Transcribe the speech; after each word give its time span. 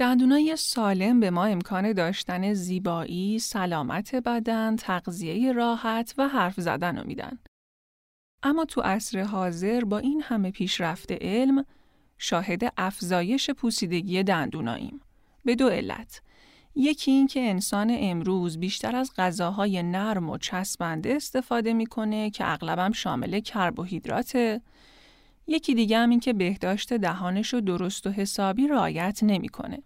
دندونای 0.00 0.56
سالم 0.56 1.20
به 1.20 1.30
ما 1.30 1.44
امکان 1.44 1.92
داشتن 1.92 2.54
زیبایی، 2.54 3.38
سلامت 3.38 4.14
بدن، 4.14 4.76
تغذیه 4.76 5.52
راحت 5.52 6.14
و 6.18 6.28
حرف 6.28 6.60
زدن 6.60 6.98
رو 6.98 7.06
میدن. 7.06 7.38
اما 8.42 8.64
تو 8.64 8.80
عصر 8.80 9.22
حاضر 9.22 9.84
با 9.84 9.98
این 9.98 10.22
همه 10.22 10.50
پیشرفت 10.50 11.12
علم 11.12 11.64
شاهد 12.18 12.72
افزایش 12.76 13.50
پوسیدگی 13.50 14.22
دندوناییم. 14.22 15.00
به 15.44 15.54
دو 15.54 15.68
علت. 15.68 16.22
یکی 16.74 17.10
این 17.10 17.26
که 17.26 17.40
انسان 17.40 17.96
امروز 17.98 18.58
بیشتر 18.58 18.96
از 18.96 19.12
غذاهای 19.16 19.82
نرم 19.82 20.30
و 20.30 20.38
چسبنده 20.38 21.14
استفاده 21.14 21.72
می‌کنه 21.72 22.30
که 22.30 22.52
اغلبم 22.52 22.92
شامل 22.92 23.40
کربوهیدراته. 23.40 24.60
یکی 25.46 25.74
دیگه 25.74 25.98
هم 25.98 26.10
این 26.10 26.20
که 26.20 26.32
بهداشت 26.32 26.92
دهانش 26.92 27.54
رو 27.54 27.60
درست 27.60 28.06
و 28.06 28.10
حسابی 28.10 28.68
رعایت 28.68 29.20
نمی‌کنه. 29.22 29.82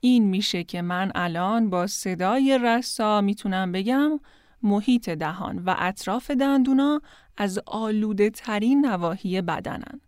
این 0.00 0.24
میشه 0.24 0.64
که 0.64 0.82
من 0.82 1.12
الان 1.14 1.70
با 1.70 1.86
صدای 1.86 2.58
رسا 2.62 3.20
می‌تونم 3.20 3.72
بگم 3.72 4.20
محیط 4.62 5.10
دهان 5.10 5.58
و 5.58 5.74
اطراف 5.78 6.30
دندونا 6.30 7.00
از 7.36 7.60
آلوده 7.66 8.30
ترین 8.30 8.86
نواحی 8.86 9.42
بدنن. 9.42 10.00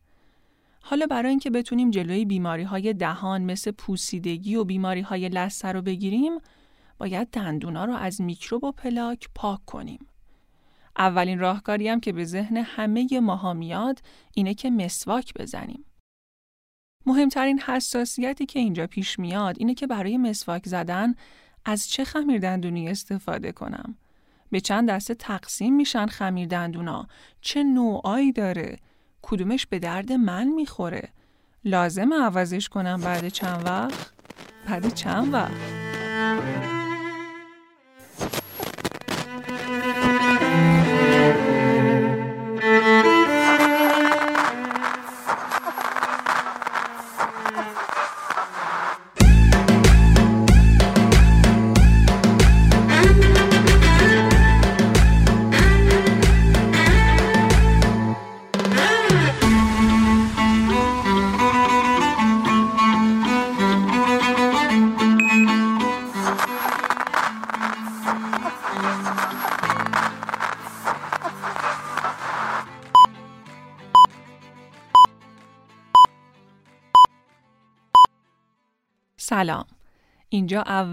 حالا 0.81 1.07
برای 1.07 1.31
اینکه 1.31 1.51
بتونیم 1.51 1.91
جلوی 1.91 2.25
بیماری 2.25 2.63
های 2.63 2.93
دهان 2.93 3.43
مثل 3.43 3.71
پوسیدگی 3.71 4.57
و 4.57 4.65
بیماری 4.65 5.01
های 5.01 5.29
لثه 5.29 5.69
رو 5.69 5.83
بگیریم، 5.83 6.33
باید 6.99 7.29
دندونا 7.31 7.85
رو 7.85 7.95
از 7.95 8.21
میکروب 8.21 8.65
و 8.65 8.73
پلاک 8.73 9.29
پاک 9.35 9.65
کنیم. 9.65 10.07
اولین 10.99 11.39
راهکاری 11.39 11.89
هم 11.89 12.01
که 12.01 12.13
به 12.13 12.25
ذهن 12.25 12.57
همه 12.57 13.21
ماها 13.21 13.55
میاد 13.55 14.01
اینه 14.35 14.55
که 14.55 14.71
مسواک 14.71 15.35
بزنیم. 15.35 15.85
مهمترین 17.07 17.61
حساسیتی 17.61 18.47
که 18.47 18.59
اینجا 18.59 18.87
پیش 18.87 19.19
میاد 19.19 19.57
اینه 19.59 19.75
که 19.75 19.87
برای 19.87 20.17
مسواک 20.17 20.69
زدن 20.69 21.15
از 21.65 21.89
چه 21.89 22.05
خمیر 22.05 22.41
دندونی 22.41 22.89
استفاده 22.89 23.53
کنم. 23.53 23.97
به 24.51 24.61
چند 24.61 24.91
دسته 24.91 25.15
تقسیم 25.15 25.77
میشن 25.77 26.07
خمیر 26.07 26.49
دندونا. 26.49 27.07
چه 27.41 27.63
نوعایی 27.65 28.33
داره؟ 28.33 28.79
کدومش 29.23 29.67
به 29.67 29.79
درد 29.79 30.13
من 30.13 30.49
می‌خوره؟ 30.49 31.09
لازم 31.65 32.15
عوضش 32.15 32.69
کنم 32.69 33.01
بعد 33.01 33.29
چند 33.29 33.67
وقت؟ 33.67 34.13
بعد 34.67 34.95
چند 34.95 35.35
وقت؟ 35.35 36.78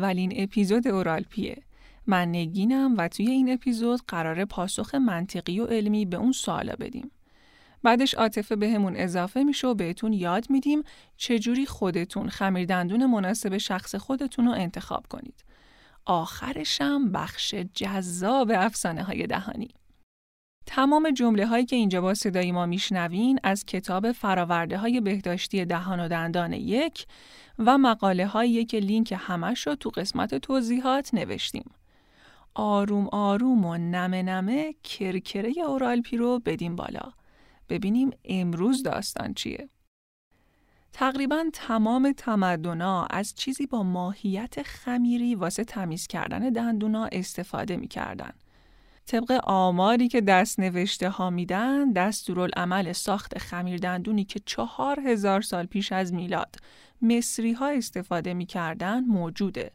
اولین 0.05 0.33
اپیزود 0.35 0.87
اورالپیه 0.87 1.63
من 2.07 2.27
نگینم 2.27 2.95
و 2.97 3.07
توی 3.07 3.31
این 3.31 3.53
اپیزود 3.53 3.99
قرار 4.07 4.45
پاسخ 4.45 4.95
منطقی 4.95 5.59
و 5.59 5.65
علمی 5.65 6.05
به 6.05 6.17
اون 6.17 6.31
سوالا 6.31 6.73
بدیم. 6.79 7.11
بعدش 7.83 8.13
عاطفه 8.13 8.55
بهمون 8.55 8.93
به 8.93 9.03
اضافه 9.03 9.43
میشه 9.43 9.67
و 9.67 9.73
بهتون 9.73 10.13
یاد 10.13 10.49
میدیم 10.49 10.83
چجوری 11.17 11.65
خودتون 11.65 12.29
خمیر 12.29 12.65
دندون 12.65 13.05
مناسب 13.05 13.57
شخص 13.57 13.95
خودتون 13.95 14.45
رو 14.45 14.51
انتخاب 14.51 15.07
کنید. 15.07 15.43
آخرشم 16.05 17.11
بخش 17.11 17.55
جذاب 17.55 18.51
افسانه 18.55 19.03
های 19.03 19.27
دهانی. 19.27 19.69
تمام 20.65 21.11
جمله 21.11 21.47
هایی 21.47 21.65
که 21.65 21.75
اینجا 21.75 22.01
با 22.01 22.13
صدای 22.13 22.51
ما 22.51 22.65
میشنوین 22.65 23.39
از 23.43 23.65
کتاب 23.65 24.11
فراورده 24.11 24.77
های 24.77 25.01
بهداشتی 25.01 25.65
دهان 25.65 25.99
و 25.99 26.07
دندان 26.07 26.53
یک 26.53 27.05
و 27.59 27.77
مقاله 27.77 28.27
هایی 28.27 28.65
که 28.65 28.79
لینک 28.79 29.15
همش 29.17 29.67
رو 29.67 29.75
تو 29.75 29.89
قسمت 29.89 30.35
توضیحات 30.35 31.13
نوشتیم. 31.13 31.71
آروم 32.53 33.07
آروم 33.07 33.65
و 33.65 33.77
نمه 33.77 34.23
نمه 34.23 34.73
کرکره 34.83 35.53
اورالپی 35.67 36.17
رو 36.17 36.39
بدیم 36.39 36.75
بالا. 36.75 37.11
ببینیم 37.69 38.11
امروز 38.25 38.83
داستان 38.83 39.33
چیه. 39.33 39.69
تقریبا 40.93 41.45
تمام 41.53 42.13
تمدنا 42.17 43.05
از 43.05 43.35
چیزی 43.35 43.67
با 43.67 43.83
ماهیت 43.83 44.63
خمیری 44.63 45.35
واسه 45.35 45.63
تمیز 45.63 46.07
کردن 46.07 46.49
دندونا 46.49 47.09
استفاده 47.11 47.77
می‌کردن. 47.77 48.33
طبق 49.05 49.39
آماری 49.43 50.07
که 50.07 50.21
دست 50.21 50.59
نوشته 50.59 51.09
ها 51.09 51.29
میدن 51.29 51.91
دستورالعمل 51.91 52.91
ساخت 52.91 53.37
خمیر 53.37 53.77
دندونی 53.77 54.23
که 54.23 54.39
چهار 54.45 54.99
هزار 54.99 55.41
سال 55.41 55.65
پیش 55.65 55.91
از 55.91 56.13
میلاد 56.13 56.55
مصری 57.01 57.53
ها 57.53 57.69
استفاده 57.69 58.33
می‌کردن 58.33 58.99
موجوده. 58.99 59.71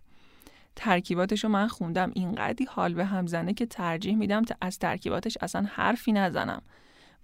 ترکیباتش 0.76 1.44
رو 1.44 1.50
من 1.50 1.68
خوندم 1.68 2.10
اینقدی 2.14 2.64
حال 2.64 2.94
به 2.94 3.04
هم 3.04 3.26
زنه 3.26 3.54
که 3.54 3.66
ترجیح 3.66 4.16
میدم 4.16 4.42
تا 4.42 4.54
از 4.60 4.78
ترکیباتش 4.78 5.38
اصلا 5.40 5.66
حرفی 5.70 6.12
نزنم. 6.12 6.62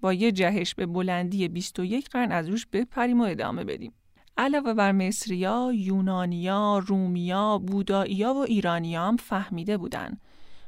با 0.00 0.12
یه 0.12 0.32
جهش 0.32 0.74
به 0.74 0.86
بلندی 0.86 1.48
21 1.48 2.08
قرن 2.08 2.32
از 2.32 2.48
روش 2.48 2.66
بپریم 2.66 3.20
و 3.20 3.24
ادامه 3.24 3.64
بدیم. 3.64 3.92
علاوه 4.38 4.74
بر 4.74 4.92
مصریا، 4.92 5.70
یونانیا، 5.74 6.78
رومیا، 6.86 7.58
بودایا 7.58 8.34
و 8.34 8.38
ایرانیا 8.38 9.06
هم 9.06 9.16
فهمیده 9.16 9.76
بودن. 9.76 10.18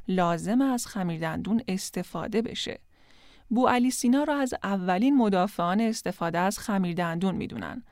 لازم 0.09 0.61
از 0.61 0.87
خمیردندون 0.87 1.63
استفاده 1.69 2.43
بشه. 2.43 2.81
بو 3.51 3.69
علی 3.69 3.91
سینا 3.91 4.25
را 4.25 4.37
از 4.37 4.55
اولین 4.63 5.17
مدافعان 5.17 5.81
استفاده 5.81 6.39
از 6.39 6.59
خمیردندون 6.59 7.35
می‌دونن. 7.35 7.83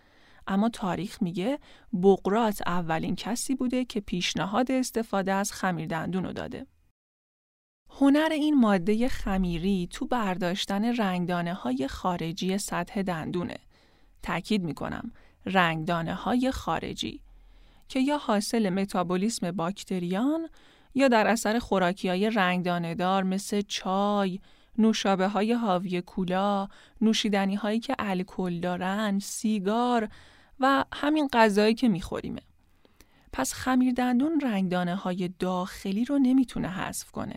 اما 0.46 0.68
تاریخ 0.68 1.22
میگه 1.22 1.58
بقرات 2.02 2.62
اولین 2.66 3.16
کسی 3.16 3.54
بوده 3.54 3.84
که 3.84 4.00
پیشنهاد 4.00 4.70
استفاده 4.70 5.32
از 5.32 5.52
خمیردندون 5.52 6.24
رو 6.24 6.32
داده. 6.32 6.66
هنر 7.90 8.28
این 8.32 8.60
ماده 8.60 9.08
خمیری 9.08 9.88
تو 9.90 10.06
برداشتن 10.06 10.84
رنگدانه 10.96 11.54
های 11.54 11.88
خارجی 11.88 12.58
سطح 12.58 13.02
دندونه. 13.02 13.56
تأکید 14.22 14.62
می‌کنم 14.62 15.12
رنگدانه 15.46 16.14
های 16.14 16.50
خارجی 16.50 17.20
که 17.88 18.00
یا 18.00 18.18
حاصل 18.18 18.70
متابولیسم 18.70 19.50
باکتریان 19.50 20.48
یا 20.96 21.08
در 21.08 21.26
اثر 21.26 21.58
خوراکی 21.58 22.08
های 22.08 22.30
رنگدانه 22.30 22.94
دار 22.94 23.22
مثل 23.22 23.62
چای، 23.68 24.40
نوشابه 24.78 25.28
های 25.28 25.52
حاوی 25.52 26.00
کولا، 26.00 26.68
نوشیدنی 27.00 27.54
هایی 27.54 27.80
که 27.80 27.96
الکل 27.98 28.60
دارن، 28.60 29.18
سیگار 29.18 30.08
و 30.60 30.84
همین 30.92 31.28
غذایی 31.32 31.74
که 31.74 31.88
میخوریمه. 31.88 32.40
پس 33.32 33.54
خمیر 33.54 33.94
دندون 33.94 34.40
رنگدانه 34.40 34.94
های 34.94 35.30
داخلی 35.38 36.04
رو 36.04 36.18
نمی‌تونه 36.18 36.68
حذف 36.68 37.10
کنه. 37.10 37.34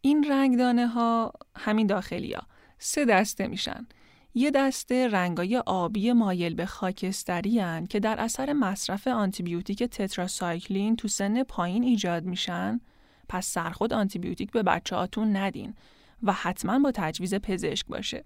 این 0.00 0.30
رنگدانه 0.30 0.86
ها 0.86 1.32
همین 1.56 1.86
داخلی 1.86 2.32
ها 2.32 2.42
سه 2.78 3.04
دسته 3.04 3.46
میشن. 3.46 3.86
یه 4.34 4.50
دسته 4.50 5.08
رنگای 5.08 5.56
آبی 5.56 6.12
مایل 6.12 6.54
به 6.54 6.66
خاکستری 6.66 7.60
هن 7.60 7.86
که 7.86 8.00
در 8.00 8.20
اثر 8.20 8.52
مصرف 8.52 9.06
آنتیبیوتیک 9.06 9.82
تتراسایکلین 9.82 10.96
تو 10.96 11.08
سن 11.08 11.42
پایین 11.42 11.82
ایجاد 11.82 12.24
میشن 12.24 12.80
پس 13.28 13.46
سرخود 13.46 13.92
آنتیبیوتیک 13.92 14.50
به 14.50 14.62
بچه 14.62 14.96
هاتون 14.96 15.36
ندین 15.36 15.74
و 16.22 16.32
حتما 16.32 16.78
با 16.78 16.92
تجویز 16.94 17.34
پزشک 17.34 17.86
باشه. 17.86 18.24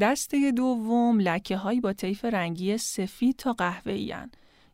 دسته 0.00 0.52
دوم 0.52 1.20
لکه 1.20 1.56
هایی 1.56 1.80
با 1.80 1.92
طیف 1.92 2.24
رنگی 2.24 2.78
سفید 2.78 3.36
تا 3.36 3.52
قهوه‌ای 3.52 4.14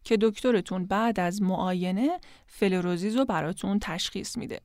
که 0.04 0.16
دکترتون 0.20 0.86
بعد 0.86 1.20
از 1.20 1.42
معاینه 1.42 2.20
فلوروزیس 2.46 3.16
رو 3.16 3.24
براتون 3.24 3.78
تشخیص 3.78 4.36
میده. 4.36 4.60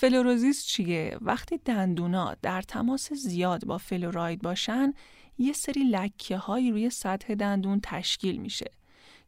فلوروزیس 0.00 0.64
چیه؟ 0.64 1.18
وقتی 1.20 1.58
دندونا 1.64 2.36
در 2.42 2.62
تماس 2.62 3.12
زیاد 3.12 3.64
با 3.64 3.78
فلوراید 3.78 4.42
باشن 4.42 4.92
یه 5.38 5.52
سری 5.52 5.84
لکه 5.84 6.36
هایی 6.36 6.70
روی 6.70 6.90
سطح 6.90 7.34
دندون 7.34 7.80
تشکیل 7.82 8.36
میشه 8.36 8.70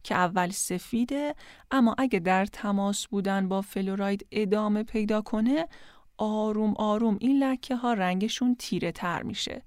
که 0.02 0.14
اول 0.14 0.50
سفیده 0.50 1.34
اما 1.70 1.94
اگه 1.98 2.18
در 2.18 2.46
تماس 2.46 3.06
بودن 3.06 3.48
با 3.48 3.60
فلوراید 3.60 4.26
ادامه 4.32 4.82
پیدا 4.82 5.20
کنه 5.20 5.68
آروم 6.16 6.74
آروم 6.76 7.16
این 7.20 7.44
لکه 7.44 7.76
ها 7.76 7.92
رنگشون 7.92 8.56
تیره 8.58 8.92
تر 8.92 9.22
میشه 9.22 9.62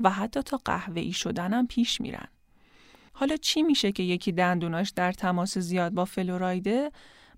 و 0.00 0.10
حتی 0.10 0.42
تا 0.42 0.60
قهوه‌ای 0.64 1.12
شدن 1.12 1.52
هم 1.52 1.66
پیش 1.66 2.00
میرن. 2.00 2.28
حالا 3.12 3.36
چی 3.36 3.62
میشه 3.62 3.92
که 3.92 4.02
یکی 4.02 4.32
دندوناش 4.32 4.90
در 4.90 5.12
تماس 5.12 5.58
زیاد 5.58 5.92
با 5.92 6.04
فلورایده؟ 6.04 6.90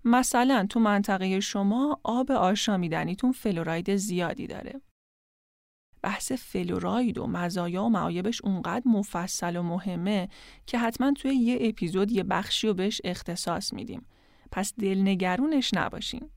مثلا 0.05 0.65
تو 0.69 0.79
منطقه 0.79 1.39
شما 1.39 1.99
آب 2.03 2.31
آشامیدنیتون 2.31 3.31
فلوراید 3.31 3.95
زیادی 3.95 4.47
داره. 4.47 4.81
بحث 6.01 6.31
فلوراید 6.31 7.17
و 7.17 7.27
مزایا 7.27 7.83
و 7.83 7.89
معایبش 7.89 8.41
اونقدر 8.41 8.83
مفصل 8.85 9.55
و 9.55 9.63
مهمه 9.63 10.29
که 10.65 10.77
حتما 10.77 11.11
توی 11.11 11.35
یه 11.35 11.57
اپیزود 11.61 12.11
یه 12.11 12.23
بخشی 12.23 12.67
رو 12.67 12.73
بهش 12.73 13.01
اختصاص 13.03 13.73
میدیم. 13.73 14.05
پس 14.51 14.73
دلنگرونش 14.79 15.73
نباشین. 15.73 16.29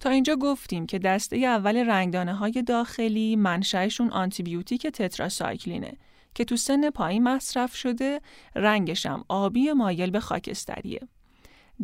تا 0.00 0.10
اینجا 0.10 0.36
گفتیم 0.36 0.86
که 0.86 0.98
دسته 0.98 1.36
اول 1.36 1.76
رنگدانه 1.76 2.34
های 2.34 2.62
داخلی 2.62 3.36
منشأشون 3.36 4.10
آنتیبیوتیک 4.10 4.86
تتراسایکلینه 4.86 5.96
که 6.34 6.44
تو 6.44 6.56
سن 6.56 6.90
پایین 6.90 7.22
مصرف 7.22 7.76
شده 7.76 8.20
رنگشم 8.54 9.24
آبی 9.28 9.72
مایل 9.72 10.10
به 10.10 10.20
خاکستریه. 10.20 11.00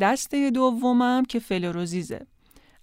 دسته 0.01 0.51
دومم 0.51 1.25
که 1.25 1.39
فلوروزیزه. 1.39 2.27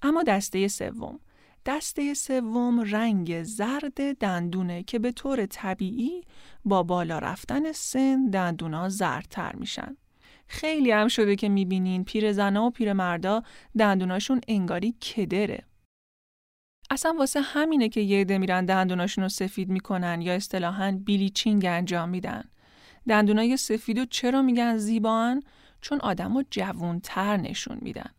اما 0.02 0.22
دسته 0.22 0.68
سوم 0.68 1.20
دسته 1.66 2.14
سوم 2.14 2.80
رنگ 2.80 3.42
زرد 3.42 4.18
دندونه 4.18 4.82
که 4.82 4.98
به 4.98 5.12
طور 5.12 5.46
طبیعی 5.46 6.22
با 6.64 6.82
بالا 6.82 7.18
رفتن 7.18 7.72
سن 7.72 8.30
دندونا 8.30 8.88
زردتر 8.88 9.56
میشن. 9.56 9.96
خیلی 10.48 10.90
هم 10.90 11.08
شده 11.08 11.36
که 11.36 11.48
می‌بینین 11.48 12.04
پیرزنا 12.04 12.64
و 12.64 12.70
پیرمردا 12.70 13.42
دندوناشون 13.78 14.40
انگاری 14.48 14.92
کدره. 14.92 15.62
اصلا 16.90 17.14
واسه 17.18 17.40
همینه 17.40 17.88
که 17.88 18.00
یه 18.00 18.20
عده 18.20 18.38
میرن 18.38 18.64
دندوناشون 18.64 19.24
رو 19.24 19.28
سفید 19.28 19.68
می‌کنن 19.68 20.20
یا 20.20 20.34
اصطلاحاً 20.34 21.00
بیلیچینگ 21.04 21.64
انجام 21.64 22.08
میدن. 22.08 22.44
دندونای 23.08 23.56
سفید 23.56 23.98
و 23.98 24.04
چرا 24.04 24.42
میگن 24.42 24.76
زیبان؟ 24.76 25.42
چون 25.86 26.00
آدم 26.00 26.36
رو 26.36 26.44
جوونتر 26.50 27.36
نشون 27.36 27.78
میدن. 27.82 28.10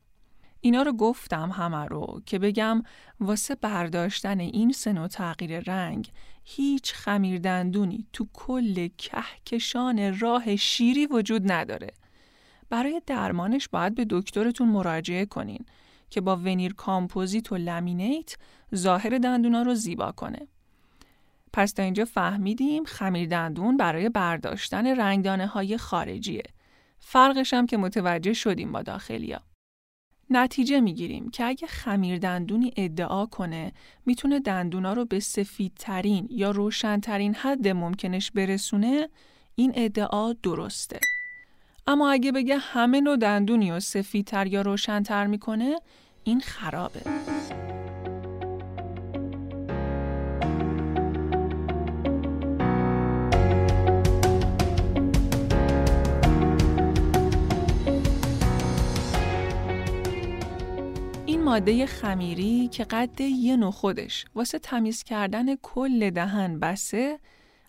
اینا 0.61 0.81
رو 0.81 0.93
گفتم 0.93 1.51
همه 1.51 1.85
رو 1.85 2.21
که 2.25 2.39
بگم 2.39 2.83
واسه 3.19 3.55
برداشتن 3.55 4.39
این 4.39 4.71
سن 4.71 4.97
و 4.97 5.07
تغییر 5.07 5.59
رنگ 5.59 6.11
هیچ 6.43 6.93
خمیر 6.93 7.39
دندونی 7.39 8.07
تو 8.13 8.27
کل 8.33 8.87
کهکشان 8.97 10.19
راه 10.19 10.55
شیری 10.55 11.05
وجود 11.05 11.51
نداره. 11.51 11.93
برای 12.69 13.01
درمانش 13.05 13.69
باید 13.69 13.95
به 13.95 14.05
دکترتون 14.09 14.69
مراجعه 14.69 15.25
کنین 15.25 15.65
که 16.09 16.21
با 16.21 16.35
ونیر 16.35 16.73
کامپوزیت 16.73 17.51
و 17.51 17.57
لامینیت 17.57 18.37
ظاهر 18.75 19.17
دندونا 19.17 19.61
رو 19.61 19.75
زیبا 19.75 20.11
کنه. 20.11 20.47
پس 21.53 21.71
تا 21.71 21.83
اینجا 21.83 22.05
فهمیدیم 22.05 22.83
خمیر 22.83 23.29
دندون 23.29 23.77
برای 23.77 24.09
برداشتن 24.09 24.87
رنگدانه 24.87 25.47
های 25.47 25.77
خارجیه. 25.77 26.43
فرقش 26.99 27.53
هم 27.53 27.65
که 27.65 27.77
متوجه 27.77 28.33
شدیم 28.33 28.71
با 28.71 28.81
داخلیا. 28.81 29.41
نتیجه 30.29 30.79
می‌گیریم 30.79 31.29
که 31.29 31.45
اگه 31.45 31.67
خمیر 31.67 32.17
دندونی 32.17 32.73
ادعا 32.77 33.25
کنه 33.25 33.71
می‌تونه 34.05 34.39
دندونا 34.39 34.93
رو 34.93 35.05
به 35.05 35.19
سفیدترین 35.19 36.27
یا 36.31 36.51
روشنترین 36.51 37.35
حد 37.35 37.67
ممکنش 37.67 38.31
برسونه 38.31 39.09
این 39.55 39.71
ادعا 39.75 40.33
درسته. 40.33 40.99
اما 41.87 42.11
اگه 42.11 42.31
بگه 42.31 42.57
همه 42.57 43.01
نوع 43.01 43.17
دندونی 43.17 43.71
رو 43.71 43.79
سفیدتر 43.79 44.47
یا 44.47 44.61
روشنتر 44.61 45.27
می‌کنه 45.27 45.75
این 46.23 46.39
خرابه. 46.39 47.01
ماده 61.47 61.85
خمیری 61.85 62.67
که 62.67 62.83
قد 62.83 63.21
یه 63.21 63.69
خودش 63.71 64.25
واسه 64.35 64.59
تمیز 64.59 65.03
کردن 65.03 65.55
کل 65.55 66.09
دهن 66.09 66.59
بسه 66.59 67.19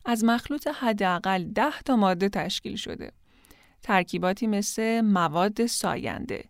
از 0.05 0.25
مخلوط 0.25 0.67
حداقل 0.67 1.45
ده 1.45 1.81
تا 1.85 1.97
ماده 1.97 2.29
تشکیل 2.29 2.77
شده. 2.77 3.13
ترکیباتی 3.83 4.47
مثل 4.47 5.01
مواد 5.01 5.67
ساینده 5.67 6.45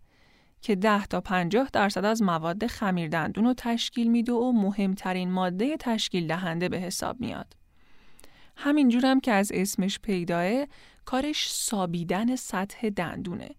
که 0.60 0.74
10 0.74 1.06
تا 1.06 1.20
50 1.20 1.68
درصد 1.72 2.04
از 2.04 2.22
مواد 2.22 2.66
خمیردندون 2.66 3.44
رو 3.44 3.54
تشکیل 3.56 4.10
میده 4.10 4.32
و 4.32 4.52
مهمترین 4.52 5.30
ماده 5.30 5.76
تشکیل 5.76 6.26
دهنده 6.26 6.68
به 6.68 6.78
حساب 6.78 7.20
میاد. 7.20 7.56
همینجور 8.56 9.06
هم 9.06 9.20
که 9.20 9.32
از 9.32 9.52
اسمش 9.54 9.98
پیداه 9.98 10.66
کارش 11.04 11.50
سابیدن 11.50 12.36
سطح 12.36 12.88
دندونه 12.88 13.50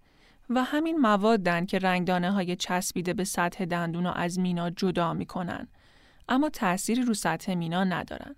و 0.50 0.64
همین 0.64 0.98
موادن 0.98 1.66
که 1.66 1.80
رنگدانه 1.80 2.32
های 2.32 2.56
چسبیده 2.56 3.14
به 3.14 3.24
سطح 3.24 3.66
دندون 3.66 4.04
رو 4.04 4.12
از 4.12 4.40
مینا 4.40 4.70
جدا 4.70 5.14
می‌کنن 5.14 5.68
اما 6.30 6.50
تأثیری 6.50 7.02
رو 7.02 7.14
سطح 7.14 7.54
مینا 7.54 7.84
ندارن. 7.84 8.36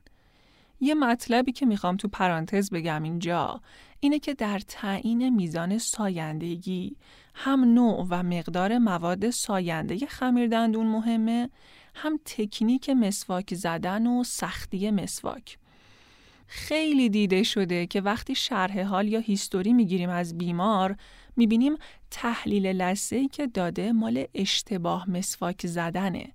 یه 0.80 0.94
مطلبی 0.94 1.52
که 1.52 1.66
می‌خوام 1.66 1.98
تو 1.98 2.08
پرانتز 2.08 2.70
بگم 2.70 3.04
اینجا 3.04 3.62
اینه 4.00 4.20
که 4.20 4.34
در 4.34 4.60
تعیین 4.60 5.30
میزان 5.30 5.78
سایندگی 5.78 6.96
هم 7.36 7.64
نوع 7.64 8.08
و 8.10 8.24
مقدار 8.24 8.78
مواد 8.78 9.30
ساینده 9.30 10.06
خمیر 10.06 10.48
دندون 10.48 10.88
مهمه 10.88 11.50
هم 11.96 12.20
تکنیک 12.26 12.90
مسواک 12.90 13.54
زدن 13.54 14.08
و 14.08 14.24
سختی 14.24 14.92
مسواک. 14.92 15.58
خیلی 16.48 17.10
دیده 17.10 17.44
شده 17.44 17.86
که 17.86 18.02
وقتی 18.02 18.36
شرح 18.36 18.82
حال 18.82 19.08
یا 19.08 19.20
هیستوری 19.20 19.74
می‌گیریم 19.74 20.10
از 20.10 20.38
بیمار 20.38 20.96
می‌بینیم 21.36 21.76
تحلیل 22.12 22.68
لسه 22.68 23.28
که 23.28 23.48
داده 23.48 23.92
مال 23.92 24.26
اشتباه 24.34 25.10
مسواک 25.10 25.68
زدنه. 25.68 26.34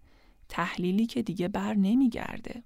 تحلیلی 0.48 1.06
که 1.06 1.22
دیگه 1.22 1.48
بر 1.48 1.74
نمیگرده. 1.74 2.62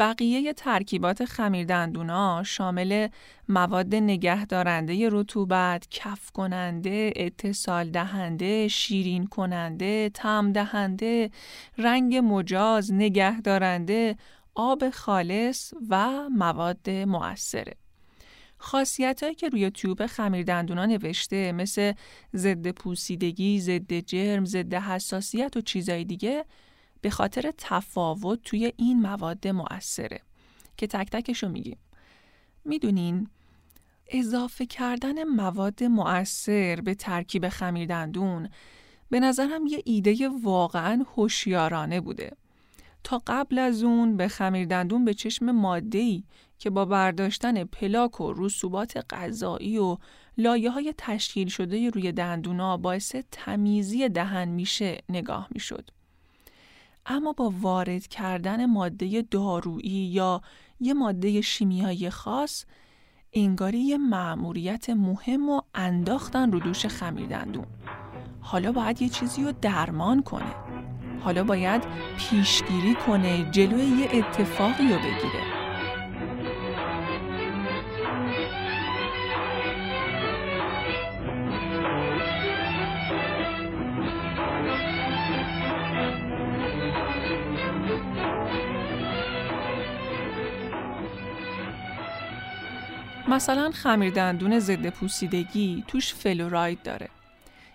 بقیه 0.00 0.52
ترکیبات 0.52 1.24
خمیردندونا 1.24 2.42
شامل 2.42 3.08
مواد 3.48 3.94
نگهدارنده 3.94 5.08
رطوبت، 5.12 5.86
کف 5.90 6.30
کننده، 6.30 7.12
اتصال 7.16 7.90
دهنده، 7.90 8.68
شیرین 8.68 9.26
کننده، 9.26 10.10
تم 10.14 10.52
دهنده، 10.52 11.30
رنگ 11.78 12.16
مجاز، 12.16 12.92
نگهدارنده، 12.92 14.16
آب 14.54 14.90
خالص 14.90 15.74
و 15.88 16.28
مواد 16.28 16.90
مؤثره. 16.90 17.81
خاصیت 18.62 19.22
هایی 19.22 19.34
که 19.34 19.48
روی 19.48 19.70
تیوب 19.70 20.06
خمیر 20.06 20.44
دندونا 20.44 20.86
نوشته 20.86 21.52
مثل 21.52 21.92
ضد 22.34 22.70
پوسیدگی، 22.70 23.60
ضد 23.60 23.98
جرم، 23.98 24.44
ضد 24.44 24.74
حساسیت 24.74 25.56
و 25.56 25.60
چیزای 25.60 26.04
دیگه 26.04 26.44
به 27.00 27.10
خاطر 27.10 27.52
تفاوت 27.58 28.42
توی 28.42 28.72
این 28.76 29.02
مواد 29.02 29.48
مؤثره 29.48 30.20
که 30.76 30.86
تک 30.86 31.10
تکشو 31.10 31.48
میگیم. 31.48 31.78
می‌دونین 32.64 33.28
اضافه 34.06 34.66
کردن 34.66 35.24
مواد 35.24 35.84
مؤثر 35.84 36.80
به 36.80 36.94
ترکیب 36.94 37.48
خمیر 37.48 37.88
دندون 37.88 38.48
به 39.10 39.20
نظرم 39.20 39.66
یه 39.66 39.82
ایده 39.84 40.28
واقعا 40.42 41.04
هوشیارانه 41.16 42.00
بوده. 42.00 42.32
تا 43.04 43.22
قبل 43.26 43.58
از 43.58 43.82
اون 43.82 44.16
به 44.16 44.28
خمیر 44.28 44.66
دندون 44.66 45.04
به 45.04 45.14
چشم 45.14 45.50
ماده‌ای 45.50 46.24
که 46.62 46.70
با 46.70 46.84
برداشتن 46.84 47.64
پلاک 47.64 48.20
و 48.20 48.32
رسوبات 48.36 49.04
غذایی 49.10 49.78
و 49.78 49.96
لایه 50.38 50.70
های 50.70 50.94
تشکیل 50.98 51.48
شده 51.48 51.90
روی 51.90 52.12
دندونا 52.12 52.76
باعث 52.76 53.16
تمیزی 53.30 54.08
دهن 54.08 54.48
میشه 54.48 54.98
نگاه 55.08 55.48
می‌شد. 55.50 55.90
اما 57.06 57.32
با 57.32 57.52
وارد 57.60 58.06
کردن 58.06 58.66
ماده 58.66 59.22
دارویی 59.30 60.06
یا 60.06 60.40
یه 60.80 60.94
ماده 60.94 61.40
شیمیایی 61.40 62.10
خاص 62.10 62.64
انگاری 63.32 63.78
یه 63.78 63.98
معموریت 63.98 64.90
مهم 64.90 65.48
و 65.48 65.60
انداختن 65.74 66.52
رو 66.52 66.60
دوش 66.60 66.86
خمیر 66.86 67.26
دندون. 67.26 67.66
حالا 68.40 68.72
باید 68.72 69.02
یه 69.02 69.08
چیزی 69.08 69.44
رو 69.44 69.52
درمان 69.52 70.22
کنه. 70.22 70.54
حالا 71.20 71.44
باید 71.44 71.82
پیشگیری 72.18 72.94
کنه 72.94 73.50
جلوی 73.50 73.84
یه 73.84 74.08
اتفاقی 74.12 74.88
رو 74.88 74.98
بگیره. 74.98 75.61
مثلا 93.42 93.70
خمیر 93.70 94.12
دندون 94.12 94.58
ضد 94.58 94.88
پوسیدگی 94.88 95.84
توش 95.88 96.14
فلوراید 96.14 96.82
داره. 96.82 97.08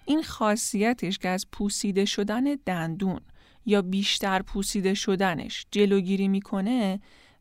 این 0.05 0.23
خاصیتش 0.23 1.17
که 1.17 1.29
از 1.29 1.45
پوسیده 1.51 2.05
شدن 2.05 2.43
دندون 2.65 3.19
یا 3.65 3.81
بیشتر 3.81 4.41
پوسیده 4.41 4.93
شدنش 4.93 5.65
جلوگیری 5.71 6.27
می‌کنه 6.27 6.99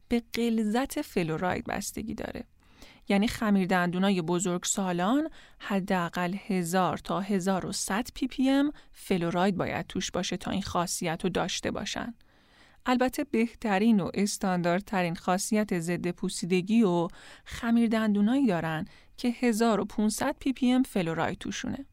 به 0.08 0.22
غلظت 0.32 1.02
فلوراید 1.02 1.64
بستگی 1.64 2.14
داره. 2.14 2.44
یعنی 3.08 3.28
خمیر 3.28 3.66
دندونای 3.66 4.22
بزرگ 4.22 4.64
سالان 4.64 5.28
حداقل 5.58 6.34
1000 6.46 6.98
تا 6.98 7.20
1100 7.20 8.08
ppm 8.14 8.72
فلوراید 8.92 9.56
باید 9.56 9.86
توش 9.86 10.10
باشه 10.10 10.36
تا 10.36 10.50
این 10.50 10.62
خاصیت 10.62 11.20
رو 11.24 11.30
داشته 11.30 11.70
باشن. 11.70 12.14
البته 12.86 13.24
بهترین 13.24 14.00
و 14.00 14.10
استانداردترین 14.14 15.14
خاصیت 15.16 15.78
ضد 15.78 16.10
پوسیدگی 16.10 16.82
و 16.82 17.08
خمیر 17.44 17.88
دندونایی 17.88 18.46
دارن 18.46 18.84
که 19.16 19.28
1500 19.28 20.36
ppm 20.38 20.82
فلوراید 20.82 21.38
توشونه. 21.38 21.86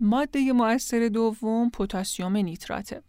ماده 0.00 0.52
مؤثر 0.52 1.08
دوم 1.08 1.70
پتاسیم 1.70 2.36
نیتراته. 2.36 3.02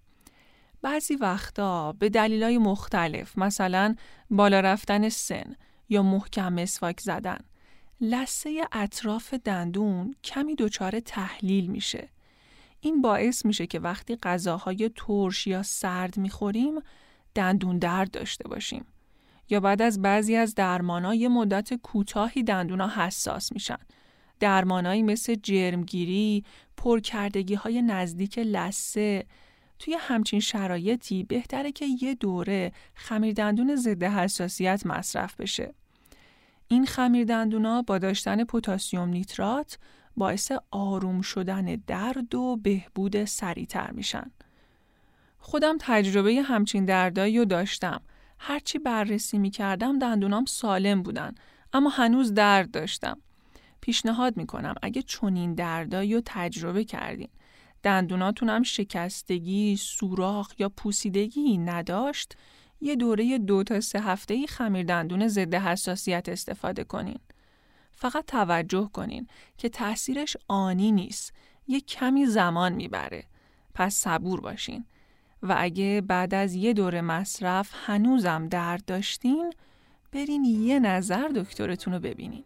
بعضی 0.82 1.16
وقتا 1.16 1.92
به 1.92 2.10
دلیلای 2.10 2.58
مختلف 2.58 3.38
مثلا 3.38 3.96
بالا 4.30 4.60
رفتن 4.60 5.10
سن 5.10 5.56
یا 5.90 6.04
محکم 6.04 6.54
مسواک 6.54 7.00
زدن 7.00 7.38
لثه 8.02 8.68
اطراف 8.72 9.34
دندون 9.34 10.16
کمی 10.24 10.56
دچار 10.56 11.00
تحلیل 11.00 11.68
میشه. 11.68 12.10
این 12.82 13.02
باعث 13.02 13.46
میشه 13.46 13.68
که 13.68 13.80
وقتی 13.80 14.16
غذاهای 14.16 14.92
ترش 14.96 15.48
یا 15.48 15.64
سرد 15.64 16.18
می‌خوریم 16.18 16.80
دندون 17.36 17.80
درد 17.80 18.12
داشته 18.12 18.48
باشیم. 18.48 18.86
یا 19.50 19.60
بعد 19.60 19.82
از 19.82 20.02
بعضی 20.02 20.36
از 20.36 20.56
درمانها 20.56 21.16
یه 21.16 21.28
مدت 21.28 21.74
کوتاهی 21.74 22.44
دندونا 22.44 22.88
حساس 22.88 23.52
میشن. 23.52 23.78
درمانایی 24.40 25.04
مثل 25.04 25.36
جرمگیری، 25.36 26.44
پرکردگی 26.78 27.54
های 27.54 27.82
نزدیک 27.82 28.40
لسه، 28.40 29.26
توی 29.80 29.96
همچین 30.00 30.40
شرایطی 30.40 31.24
بهتره 31.24 31.72
که 31.72 31.86
یه 32.02 32.16
دوره 32.16 32.72
خمیر 32.96 33.34
دندون 33.34 33.76
ضد 33.76 34.04
حساسیت 34.04 34.86
مصرف 34.86 35.36
بشه. 35.36 35.74
این 36.68 36.86
خمیر 36.86 37.26
دندونا 37.26 37.82
با 37.82 37.98
داشتن 37.98 38.44
پتاسیم 38.44 39.02
نیترات 39.02 39.78
باعث 40.18 40.52
آروم 40.72 41.22
شدن 41.22 41.76
درد 41.88 42.36
و 42.36 42.60
بهبود 42.64 43.26
سریعتر 43.26 43.92
میشن. 43.92 44.32
خودم 45.40 45.78
تجربه 45.80 46.42
همچین 46.42 46.86
دردایی 46.86 47.38
رو 47.38 47.46
داشتم. 47.46 48.02
هرچی 48.40 48.80
بررسی 48.80 49.38
می‌کردم 49.38 50.00
دندونام 50.00 50.46
سالم 50.46 51.04
بودن 51.04 51.36
اما 51.74 51.90
هنوز 51.90 52.34
درد 52.34 52.72
داشتم. 52.72 53.18
پیشنهاد 53.82 54.38
می‌کنم 54.38 54.76
اگه 54.82 55.02
چنین 55.02 55.54
دردایی 55.54 56.14
رو 56.14 56.22
تجربه 56.26 56.84
کردین 56.84 57.30
دندوناتون 57.84 58.50
هم 58.50 58.64
شکستگی، 58.64 59.76
سوراخ 59.78 60.54
یا 60.60 60.70
پوسیدگی 60.70 61.58
نداشت 61.58 62.38
یه 62.82 62.96
دوره 62.96 63.38
دو 63.38 63.64
تا 63.64 63.82
سه 63.82 64.00
هفته 64.00 64.46
خمیر 64.46 64.86
دندون 64.86 65.28
ضد 65.28 65.56
حساسیت 65.56 66.30
استفاده 66.30 66.84
کنین. 66.84 67.20
فقط 68.02 68.26
توجه 68.26 68.90
کنین 68.94 69.28
که 69.58 69.70
تاثیرش 69.70 70.38
آنی 70.48 70.92
نیست. 70.92 71.34
یه 71.68 71.80
کمی 71.80 72.26
زمان 72.26 72.74
می‌بره. 72.74 73.24
پس 73.74 73.96
صبور 73.96 74.42
باشین. 74.42 74.86
و 75.44 75.56
اگه 75.58 76.02
بعد 76.02 76.34
از 76.34 76.54
یه 76.54 76.74
دوره 76.74 77.02
مصرف 77.02 77.72
هنوزم 77.86 78.48
درد 78.48 78.86
داشتین 78.86 79.54
برین 80.12 80.46
یه 80.46 80.80
نظر 80.80 81.28
دکترتون 81.28 81.94
رو 81.94 82.00
ببینین. 82.00 82.44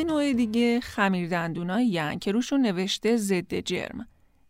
یه 0.00 0.06
نوع 0.06 0.32
دیگه 0.32 0.80
خمیر 0.80 1.28
دندونایی 1.28 2.18
که 2.18 2.32
روشون 2.32 2.60
نوشته 2.60 3.16
ضد 3.16 3.54
جرم. 3.54 4.08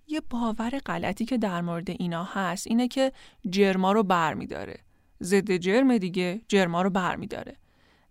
یه 0.09 0.21
باور 0.31 0.71
غلطی 0.71 1.25
که 1.25 1.39
در 1.39 1.61
مورد 1.61 1.91
اینا 1.91 2.25
هست 2.25 2.67
اینه 2.67 2.89
که 2.89 3.13
جرما 3.51 3.93
رو 3.93 4.03
برمیداره. 4.03 4.81
ضد 5.23 5.57
جرم 5.57 5.99
دیگه 5.99 6.41
جرما 6.49 6.83
رو 6.83 6.91
برمیداره. 6.91 7.57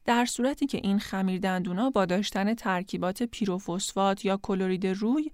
در 0.06 0.26
صورتی 0.26 0.66
که 0.66 0.78
این 0.78 1.00
خمیر 1.00 1.40
دندونا 1.40 1.90
با 1.90 2.06
داشتن 2.06 2.54
ترکیبات 2.54 3.24
پیروفوسفات 3.24 4.26
یا 4.26 4.38
کلورید 4.38 4.88
روی 4.88 5.32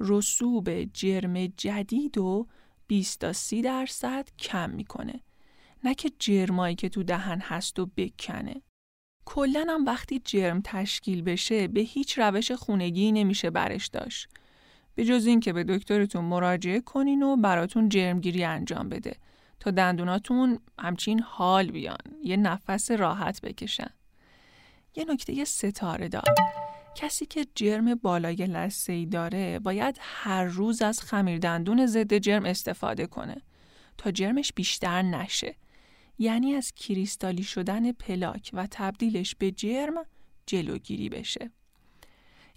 رسوب 0.00 0.84
جرم 0.84 1.46
جدید 1.46 2.18
و 2.18 2.46
20 2.86 3.20
تا 3.20 3.32
30 3.32 3.62
درصد 3.62 4.28
کم 4.38 4.70
می‌کنه. 4.70 5.20
نه 5.84 5.94
که 5.94 6.10
جرمایی 6.18 6.74
که 6.74 6.88
تو 6.88 7.02
دهن 7.02 7.40
هست 7.40 7.78
و 7.78 7.86
بکنه. 7.96 8.62
کلا 9.30 9.66
هم 9.68 9.84
وقتی 9.84 10.20
جرم 10.24 10.60
تشکیل 10.64 11.22
بشه 11.22 11.68
به 11.68 11.80
هیچ 11.80 12.18
روش 12.18 12.52
خونگی 12.52 13.12
نمیشه 13.12 13.50
برش 13.50 13.86
داشت. 13.86 14.28
به 14.94 15.04
جز 15.04 15.26
اینکه 15.26 15.52
به 15.52 15.64
دکترتون 15.64 16.24
مراجعه 16.24 16.80
کنین 16.80 17.22
و 17.22 17.36
براتون 17.36 17.88
جرمگیری 17.88 18.44
انجام 18.44 18.88
بده 18.88 19.16
تا 19.60 19.70
دندوناتون 19.70 20.58
همچین 20.78 21.20
حال 21.20 21.70
بیان 21.70 21.98
یه 22.24 22.36
نفس 22.36 22.90
راحت 22.90 23.40
بکشن. 23.40 23.90
یه 24.96 25.04
نکته 25.08 25.44
ستاره 25.44 26.08
دار. 26.08 26.34
کسی 26.94 27.26
که 27.26 27.46
جرم 27.54 27.94
بالای 27.94 28.36
لسه 28.36 28.92
ای 28.92 29.06
داره 29.06 29.58
باید 29.58 29.96
هر 30.00 30.44
روز 30.44 30.82
از 30.82 31.00
خمیر 31.00 31.38
دندون 31.38 31.86
ضد 31.86 32.18
جرم 32.18 32.44
استفاده 32.44 33.06
کنه 33.06 33.42
تا 33.98 34.10
جرمش 34.10 34.52
بیشتر 34.52 35.02
نشه. 35.02 35.54
یعنی 36.18 36.54
از 36.54 36.72
کریستالی 36.72 37.42
شدن 37.42 37.92
پلاک 37.92 38.50
و 38.52 38.68
تبدیلش 38.70 39.34
به 39.34 39.50
جرم 39.50 39.94
جلوگیری 40.46 41.08
بشه. 41.08 41.50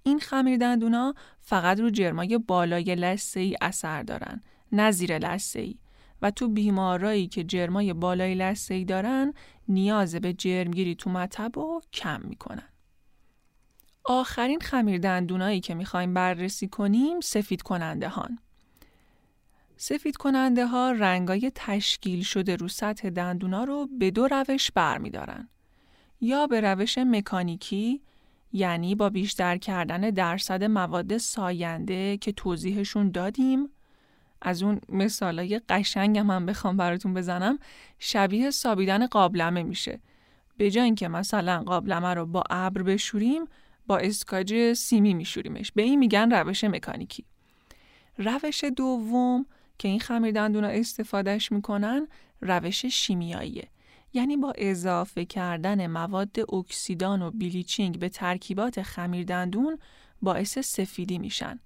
این 0.04 0.20
خمیر 0.20 0.58
دندونا 0.58 1.14
فقط 1.40 1.80
رو 1.80 1.90
جرمای 1.90 2.38
بالای 2.38 2.96
لسه 2.96 3.40
ای 3.40 3.56
اثر 3.62 4.04
دارن، 4.04 4.42
نه 4.72 4.92
زیر 4.92 5.18
لسه 5.18 5.60
ای. 5.60 5.78
و 6.22 6.32
تو 6.32 6.48
بیمارایی 6.48 7.28
که 7.28 7.44
جرمای 7.44 7.94
بالای 7.94 8.36
لسه 8.36 8.74
ای 8.74 8.86
دارن 8.86 9.34
نیاز 9.68 10.16
به 10.16 10.34
جرمگیری 10.34 10.96
تو 10.96 11.10
مطب 11.10 11.52
رو 11.56 11.82
کم 11.94 12.22
می‌کنن. 12.22 12.70
آخرین 14.04 14.60
خمیر 14.60 14.98
دندونایی 14.98 15.60
که 15.60 15.74
می‌خوایم 15.74 16.14
بررسی 16.14 16.68
کنیم 16.68 17.20
سفید 17.20 17.62
کننده 17.62 18.10
هان. 18.10 18.40
سفید 19.84 20.18
کننده 20.18 20.66
ها 20.66 20.92
رنگای 20.92 21.52
تشکیل 21.56 22.24
شده 22.24 22.56
رو 22.56 22.68
سطح 22.68 23.10
دندونا 23.10 23.64
رو 23.64 23.88
به 24.00 24.12
دو 24.12 24.28
روش 24.28 24.72
برمیدارن. 24.72 25.50
یا 26.22 26.48
به 26.48 26.62
روش 26.62 26.98
مکانیکی 26.98 28.02
یعنی 28.54 28.96
با 28.96 29.10
بیشتر 29.10 29.58
کردن 29.58 30.02
درصد 30.02 30.64
مواد 30.64 31.18
ساینده 31.18 32.18
که 32.18 32.32
توضیحشون 32.32 33.12
دادیم. 33.12 33.70
از 34.42 34.64
اون 34.64 34.82
مثالای 34.90 35.62
قشنگ 35.70 36.18
هم 36.18 36.46
بخوام 36.46 36.78
براتون 36.78 37.14
بزنم. 37.14 37.60
شبیه 38.00 38.52
سابیدن 38.52 39.08
قابلمه 39.08 39.64
میشه. 39.64 40.00
به 40.58 40.72
جای 40.72 40.84
اینکه 40.84 41.08
مثلا 41.08 41.64
قابلمه 41.64 42.14
رو 42.14 42.26
با 42.26 42.44
ابر 42.50 42.84
بشوریم 42.84 43.46
با 43.88 43.98
اسکاج 43.98 44.74
سیمی 44.74 45.14
میشوریمش. 45.14 45.72
به 45.72 45.82
این 45.82 46.00
میگن 46.00 46.32
روش 46.32 46.64
مکانیکی. 46.64 47.26
روش 48.18 48.64
دوم 48.64 49.46
که 49.82 49.88
این 49.88 50.00
خمیر 50.00 50.32
دندونا 50.32 50.68
استفادهش 50.68 51.52
می‌کنن 51.52 52.08
روش 52.42 52.86
شیمیاییه. 52.86 53.68
یعنی 54.14 54.38
با 54.38 54.54
اضافه 54.58 55.26
کردن 55.26 55.88
مواد 55.88 56.54
اکسیدان 56.54 57.22
و 57.22 57.32
بلیچینگ 57.32 58.00
به 58.00 58.10
ترکیبات 58.10 58.82
خمیر 58.82 59.26
دندون 59.26 59.80
باعث 60.22 60.60
سفیدی 60.60 61.20
میشن. 61.20 61.60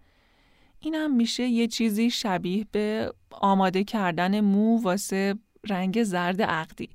این 0.80 0.96
هم 0.96 1.16
میشه 1.16 1.44
یه 1.44 1.68
چیزی 1.68 2.10
شبیه 2.10 2.66
به 2.72 3.14
آماده 3.32 3.84
کردن 3.84 4.40
مو 4.40 4.82
واسه 4.82 5.36
رنگ 5.70 6.04
زرد 6.04 6.42
عقدی. 6.42 6.90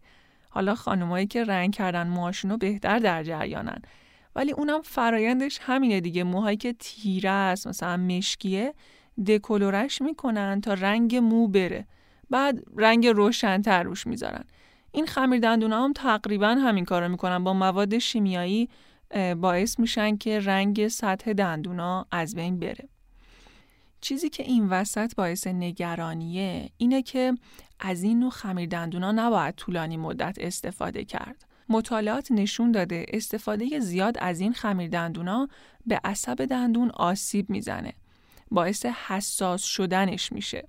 حالا 0.50 0.74
خانمایی 0.74 1.26
که 1.26 1.44
رنگ 1.44 1.74
کردن 1.74 2.08
موهاشونو 2.08 2.56
بهتر 2.56 2.98
در 2.98 3.24
جریانن. 3.24 3.82
ولی 4.34 4.52
اونم 4.52 4.82
فرایندش 4.82 5.58
همینه 5.62 6.00
دیگه. 6.00 6.24
موهایی 6.24 6.56
که 6.56 6.72
تیره 6.72 7.30
است 7.30 7.66
مثلا 7.66 7.96
مشکیه 7.96 8.74
دکولورش 9.26 10.02
می‌کنن 10.02 10.60
تا 10.60 10.74
رنگ 10.74 11.16
مو 11.16 11.48
بره 11.48 11.86
بعد 12.30 12.62
رنگ 12.76 13.06
روشنتر 13.06 13.82
روش 13.82 14.06
می‌ذارن 14.06 14.44
این 14.92 15.06
خمیر 15.06 15.40
دندون 15.40 15.72
هم 15.72 15.92
تقریبا 15.92 16.48
همین 16.48 16.84
کارو 16.84 17.08
می‌کنن 17.08 17.44
با 17.44 17.54
مواد 17.54 17.98
شیمیایی 17.98 18.68
باعث 19.40 19.78
میشن 19.78 20.16
که 20.16 20.40
رنگ 20.40 20.88
سطح 20.88 21.32
دندونا 21.32 22.06
از 22.10 22.34
بین 22.34 22.58
بره 22.58 22.88
چیزی 24.00 24.28
که 24.28 24.42
این 24.42 24.68
وسط 24.68 25.14
باعث 25.14 25.46
نگرانیه 25.46 26.70
اینه 26.76 27.02
که 27.02 27.34
از 27.80 28.02
این 28.02 28.20
نوع 28.20 28.30
خمیر 28.30 28.68
دندونا 28.68 29.12
نباید 29.12 29.54
طولانی 29.54 29.96
مدت 29.96 30.36
استفاده 30.40 31.04
کرد. 31.04 31.44
مطالعات 31.68 32.32
نشون 32.32 32.72
داده 32.72 33.06
استفاده 33.08 33.80
زیاد 33.80 34.16
از 34.18 34.40
این 34.40 34.52
خمیر 34.52 34.90
دندونا 34.90 35.48
به 35.86 36.00
عصب 36.04 36.44
دندون 36.44 36.90
آسیب 36.90 37.50
می‌زنه. 37.50 37.92
باعث 38.50 38.86
حساس 38.86 39.64
شدنش 39.64 40.32
میشه. 40.32 40.68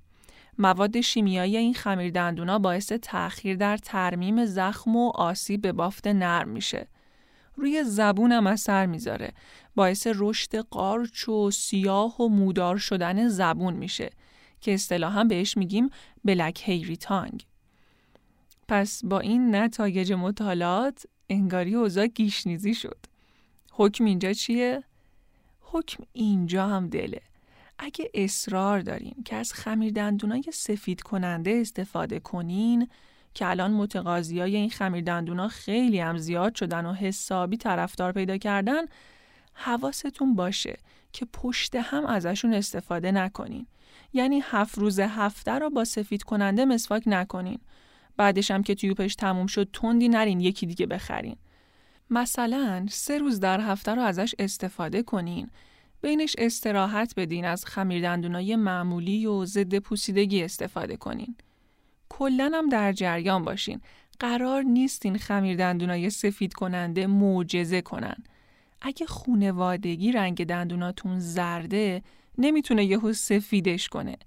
مواد 0.57 1.01
شیمیایی 1.01 1.57
این 1.57 1.73
خمیر 1.73 2.11
دندونا 2.11 2.59
باعث 2.59 2.91
تأخیر 2.91 3.55
در 3.55 3.77
ترمیم 3.77 4.45
زخم 4.45 4.95
و 4.95 5.11
آسیب 5.15 5.61
به 5.61 5.71
بافت 5.71 6.07
نرم 6.07 6.49
میشه. 6.49 6.87
روی 7.55 7.83
زبونم 7.83 8.47
اثر 8.47 8.85
می‌ذاره. 8.85 9.31
باعث 9.75 10.07
رشد 10.15 10.55
قارچ 10.55 11.29
و 11.29 11.51
سیاه 11.51 12.21
و 12.21 12.27
مودار 12.27 12.77
شدن 12.77 13.27
زبون 13.27 13.73
میشه 13.73 14.09
که 14.61 14.73
اصطلاحا 14.73 15.23
بهش 15.23 15.57
میگیم 15.57 15.89
بلک 16.25 16.61
هیری 16.65 16.97
تانگ. 16.97 17.45
پس 18.67 19.05
با 19.05 19.19
این 19.19 19.55
نتایج 19.55 20.13
مطالعات 20.13 21.05
انگاری 21.29 21.75
اوضاع 21.75 22.07
گیشنیزی 22.07 22.73
شد. 22.73 22.97
حکم 23.71 24.05
اینجا 24.05 24.33
چیه؟ 24.33 24.83
حکم 25.61 26.03
اینجا 26.13 26.67
هم 26.67 26.89
دله. 26.89 27.21
اگه 27.83 28.09
اصرار 28.13 28.79
دارین 28.79 29.15
که 29.25 29.35
از 29.35 29.53
خمیر 29.53 29.93
دندونای 29.93 30.43
سفید 30.53 31.01
کننده 31.01 31.57
استفاده 31.61 32.19
کنین 32.19 32.87
که 33.33 33.49
الان 33.49 33.71
متقاضی 33.71 34.39
های 34.39 34.55
این 34.55 34.69
خمیر 34.69 35.03
دندونا 35.03 35.47
خیلی 35.47 35.99
هم 35.99 36.17
زیاد 36.17 36.55
شدن 36.55 36.85
و 36.85 36.93
حسابی 36.93 37.57
طرفدار 37.57 38.11
پیدا 38.11 38.37
کردن 38.37 38.81
حواستون 39.53 40.35
باشه 40.35 40.77
که 41.13 41.25
پشت 41.33 41.75
هم 41.75 42.05
ازشون 42.05 42.53
استفاده 42.53 43.11
نکنین. 43.11 43.67
یعنی 44.13 44.41
هفت 44.45 44.77
روز 44.77 44.99
هفته 44.99 45.51
رو 45.51 45.69
با 45.69 45.83
سفید 45.83 46.23
کننده 46.23 46.65
مسواک 46.65 47.03
نکنین. 47.05 47.59
بعدش 48.17 48.51
هم 48.51 48.63
که 48.63 48.75
تیوبش 48.75 49.15
تموم 49.15 49.47
شد 49.47 49.69
تندی 49.73 50.09
نرین 50.09 50.39
یکی 50.39 50.65
دیگه 50.65 50.85
بخرین. 50.85 51.35
مثلا 52.09 52.85
سه 52.89 53.17
روز 53.17 53.39
در 53.39 53.59
هفته 53.59 53.95
رو 53.95 54.01
ازش 54.01 54.35
استفاده 54.39 55.03
کنین. 55.03 55.49
بینش 56.01 56.35
استراحت 56.37 57.13
بدین 57.17 57.45
از 57.45 57.65
خمیردندونای 57.65 58.55
معمولی 58.55 59.25
و 59.25 59.45
ضد 59.45 59.79
پوسیدگی 59.79 60.43
استفاده 60.43 60.97
کنین. 60.97 61.35
کلا 62.09 62.51
هم 62.53 62.69
در 62.69 62.93
جریان 62.93 63.43
باشین. 63.43 63.81
قرار 64.19 64.61
نیست 64.63 64.99
این 64.99 65.17
خمیردندونای 65.17 66.09
سفید 66.09 66.53
کننده 66.53 67.07
معجزه 67.07 67.81
کنن. 67.81 68.15
اگه 68.81 69.05
خونوادگی 69.05 70.11
رنگ 70.11 70.45
دندوناتون 70.45 71.19
زرده 71.19 72.01
نمی‌تونه 72.37 72.85
یهو 72.85 73.13
سفیدش 73.13 73.89
کنه. 73.89 74.17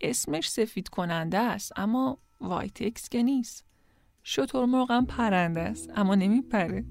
اسمش 0.00 0.50
سفید 0.50 0.88
کننده 0.88 1.38
است 1.38 1.72
اما 1.76 2.18
وایتکس 2.40 3.08
که 3.08 3.22
نیست. 3.22 3.64
شطور 4.22 4.66
مرغم 4.66 5.06
پرنده 5.06 5.60
است 5.60 5.90
اما 5.96 6.14
نمیپره. 6.14 6.84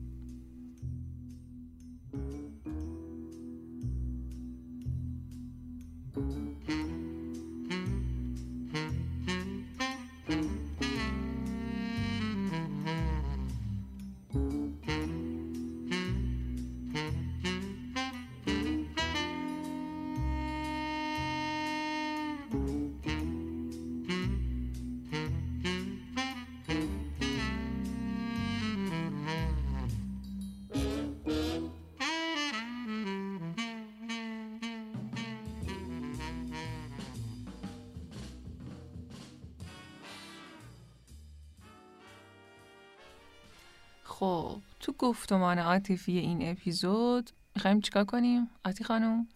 گفتمان 45.01 45.59
عاطفی 45.59 46.17
این 46.17 46.49
اپیزود. 46.51 47.29
می‌خوایم 47.55 47.81
چیکار 47.81 48.05
کنیم؟ 48.05 48.49
آتی 48.65 48.83
خانم؟ 48.83 49.27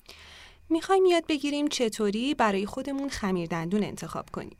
می‌خوایم 0.69 1.05
یاد 1.05 1.23
بگیریم 1.29 1.67
چطوری 1.67 2.33
برای 2.33 2.65
خودمون 2.65 3.09
خمیر 3.09 3.47
دندون 3.47 3.83
انتخاب 3.83 4.29
کنیم. 4.29 4.57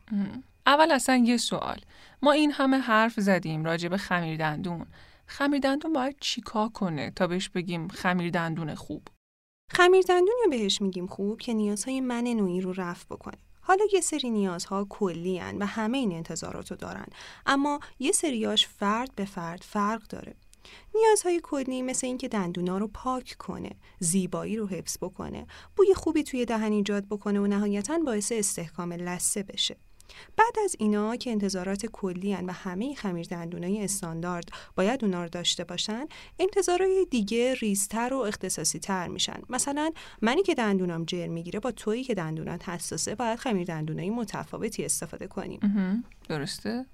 اول 0.66 0.92
اصلا 0.92 1.16
یه 1.16 1.36
سوال. 1.36 1.80
ما 2.22 2.32
این 2.32 2.52
همه 2.52 2.78
حرف 2.78 3.20
زدیم 3.20 3.64
راجع 3.64 3.88
به 3.88 3.96
خمیر 3.96 4.36
دندون. 4.36 4.86
خمیر 5.26 5.60
دندون 5.60 5.92
باید 5.92 6.16
چیکار 6.20 6.68
کنه 6.68 7.10
تا 7.10 7.26
بهش 7.26 7.48
بگیم 7.48 7.88
خمیر 7.88 8.30
دندون 8.30 8.74
خوب؟ 8.74 9.08
خمیر 9.72 10.04
دندون 10.08 10.34
یا 10.44 10.50
بهش 10.50 10.82
میگیم 10.82 11.06
خوب 11.06 11.40
که 11.40 11.54
نیازهای 11.54 12.00
من 12.00 12.24
نوعی 12.24 12.60
رو 12.60 12.72
رفع 12.72 13.06
بکنه. 13.10 13.36
حالا 13.60 13.84
یه 13.92 14.00
سری 14.00 14.30
نیازها 14.30 14.86
کلی 14.90 15.38
هن 15.38 15.58
و 15.58 15.66
همه 15.66 15.98
این 15.98 16.12
انتظارات 16.12 16.70
رو 16.70 16.76
دارن. 16.76 17.06
اما 17.46 17.80
یه 17.98 18.12
سریاش 18.12 18.66
فرد 18.66 19.14
به 19.14 19.24
فرد 19.24 19.62
فرق 19.62 20.02
داره. 20.02 20.34
نیازهای 20.94 21.40
کلی 21.42 21.82
مثل 21.82 22.06
اینکه 22.06 22.28
دندونا 22.28 22.78
رو 22.78 22.88
پاک 22.88 23.36
کنه 23.38 23.70
زیبایی 24.00 24.56
رو 24.56 24.66
حفظ 24.66 24.98
بکنه 25.00 25.46
بوی 25.76 25.94
خوبی 25.94 26.22
توی 26.22 26.44
دهن 26.44 26.72
ایجاد 26.72 27.04
بکنه 27.04 27.40
و 27.40 27.46
نهایتا 27.46 27.98
باعث 27.98 28.32
استحکام 28.32 28.92
لثه 28.92 29.42
بشه. 29.42 29.76
بعد 30.36 30.58
از 30.64 30.76
اینا 30.78 31.16
که 31.16 31.30
انتظارات 31.30 31.86
کلی 31.86 32.34
و 32.34 32.52
همه 32.52 32.94
خمیر 32.94 33.26
دندونای 33.26 33.84
استاندارد 33.84 34.48
باید 34.76 35.04
اونا 35.04 35.22
رو 35.22 35.28
داشته 35.28 35.64
باشن 35.64 36.06
انتظارهای 36.38 37.06
دیگه 37.10 37.54
ریزتر 37.54 38.14
و 38.14 38.16
اختصاصی 38.16 38.78
تر 38.78 39.08
میشن. 39.08 39.40
مثلا 39.48 39.92
منی 40.22 40.42
که 40.42 40.54
دندونام 40.54 41.04
جر 41.04 41.26
می‌گیره 41.26 41.60
با 41.60 41.70
تویی 41.72 42.04
که 42.04 42.14
دندونات 42.14 42.68
حساسه 42.68 43.14
باید 43.14 43.38
خمیر 43.38 43.64
دندونای 43.64 44.10
متفاوتی 44.10 44.84
استفاده 44.84 45.26
کنیم. 45.26 45.60
درسته؟ 46.28 46.86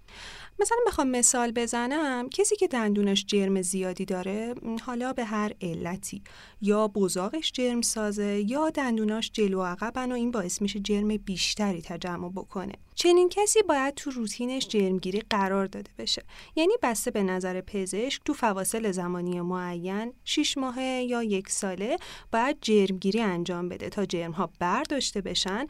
مثلا 0.62 0.76
بخوام 0.86 1.10
مثال 1.10 1.52
بزنم 1.52 2.28
کسی 2.28 2.56
که 2.56 2.68
دندونش 2.68 3.24
جرم 3.26 3.62
زیادی 3.62 4.04
داره 4.04 4.54
حالا 4.82 5.12
به 5.12 5.24
هر 5.24 5.52
علتی. 5.62 6.22
یا 6.60 6.88
بزاقش 6.88 7.52
جرم 7.52 7.82
سازه 7.82 8.44
یا 8.46 8.70
دندوناش 8.70 9.30
جلو 9.32 9.62
عقبن 9.62 10.12
و 10.12 10.14
این 10.14 10.30
باعث 10.30 10.62
میشه 10.62 10.80
جرم 10.80 11.16
بیشتری 11.16 11.82
تجمع 11.82 12.30
بکنه. 12.30 12.72
چنین 12.94 13.28
کسی 13.28 13.62
باید 13.62 13.94
تو 13.94 14.10
روتینش 14.10 14.68
جرمگیری 14.68 15.22
قرار 15.30 15.66
داده 15.66 15.90
بشه. 15.98 16.22
یعنی 16.56 16.72
بسته 16.82 17.10
به 17.10 17.22
نظر 17.22 17.60
پزشک 17.60 18.20
تو 18.24 18.34
فواصل 18.34 18.90
زمانی 18.90 19.40
معین 19.40 20.12
6 20.24 20.58
ماهه 20.58 20.82
یا 20.82 21.22
یک 21.22 21.50
ساله 21.50 21.96
باید 22.32 22.56
جرمگیری 22.60 23.20
انجام 23.20 23.68
بده 23.68 23.88
تا 23.88 24.06
جرم 24.06 24.32
ها 24.32 24.50
برداشته 24.58 25.20
بشن 25.20 25.66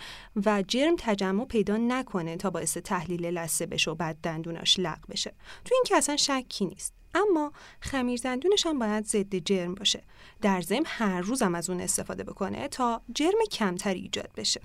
و 0.46 0.62
جرم 0.68 0.94
تجمع 0.98 1.44
پیدا 1.44 1.76
نکنه 1.76 2.36
تا 2.36 2.50
باعث 2.50 2.76
تحلیل 2.76 3.26
لثه 3.26 3.66
بشه 3.66 3.90
و 3.90 3.94
بعد 3.94 4.16
دندوناش 4.22 4.78
لق 4.78 4.98
بشه. 5.08 5.34
تو 5.64 5.74
این 5.74 5.82
که 5.86 5.96
اصلا 5.96 6.16
شکی 6.16 6.66
نیست. 6.66 6.94
اما 7.14 7.52
خمیر 7.80 8.20
دندونش 8.24 8.66
هم 8.66 8.78
باید 8.78 9.06
ضد 9.06 9.36
جرم 9.36 9.74
باشه. 9.74 10.02
در 10.42 10.60
ضمن 10.60 10.84
هر 10.86 11.20
روزم 11.20 11.54
از 11.54 11.70
اون 11.70 11.80
استفاده 11.80 12.24
بکنه 12.24 12.68
تا 12.68 13.02
جرم 13.14 13.38
کمتری 13.50 14.00
ایجاد 14.00 14.30
بشه. 14.36 14.60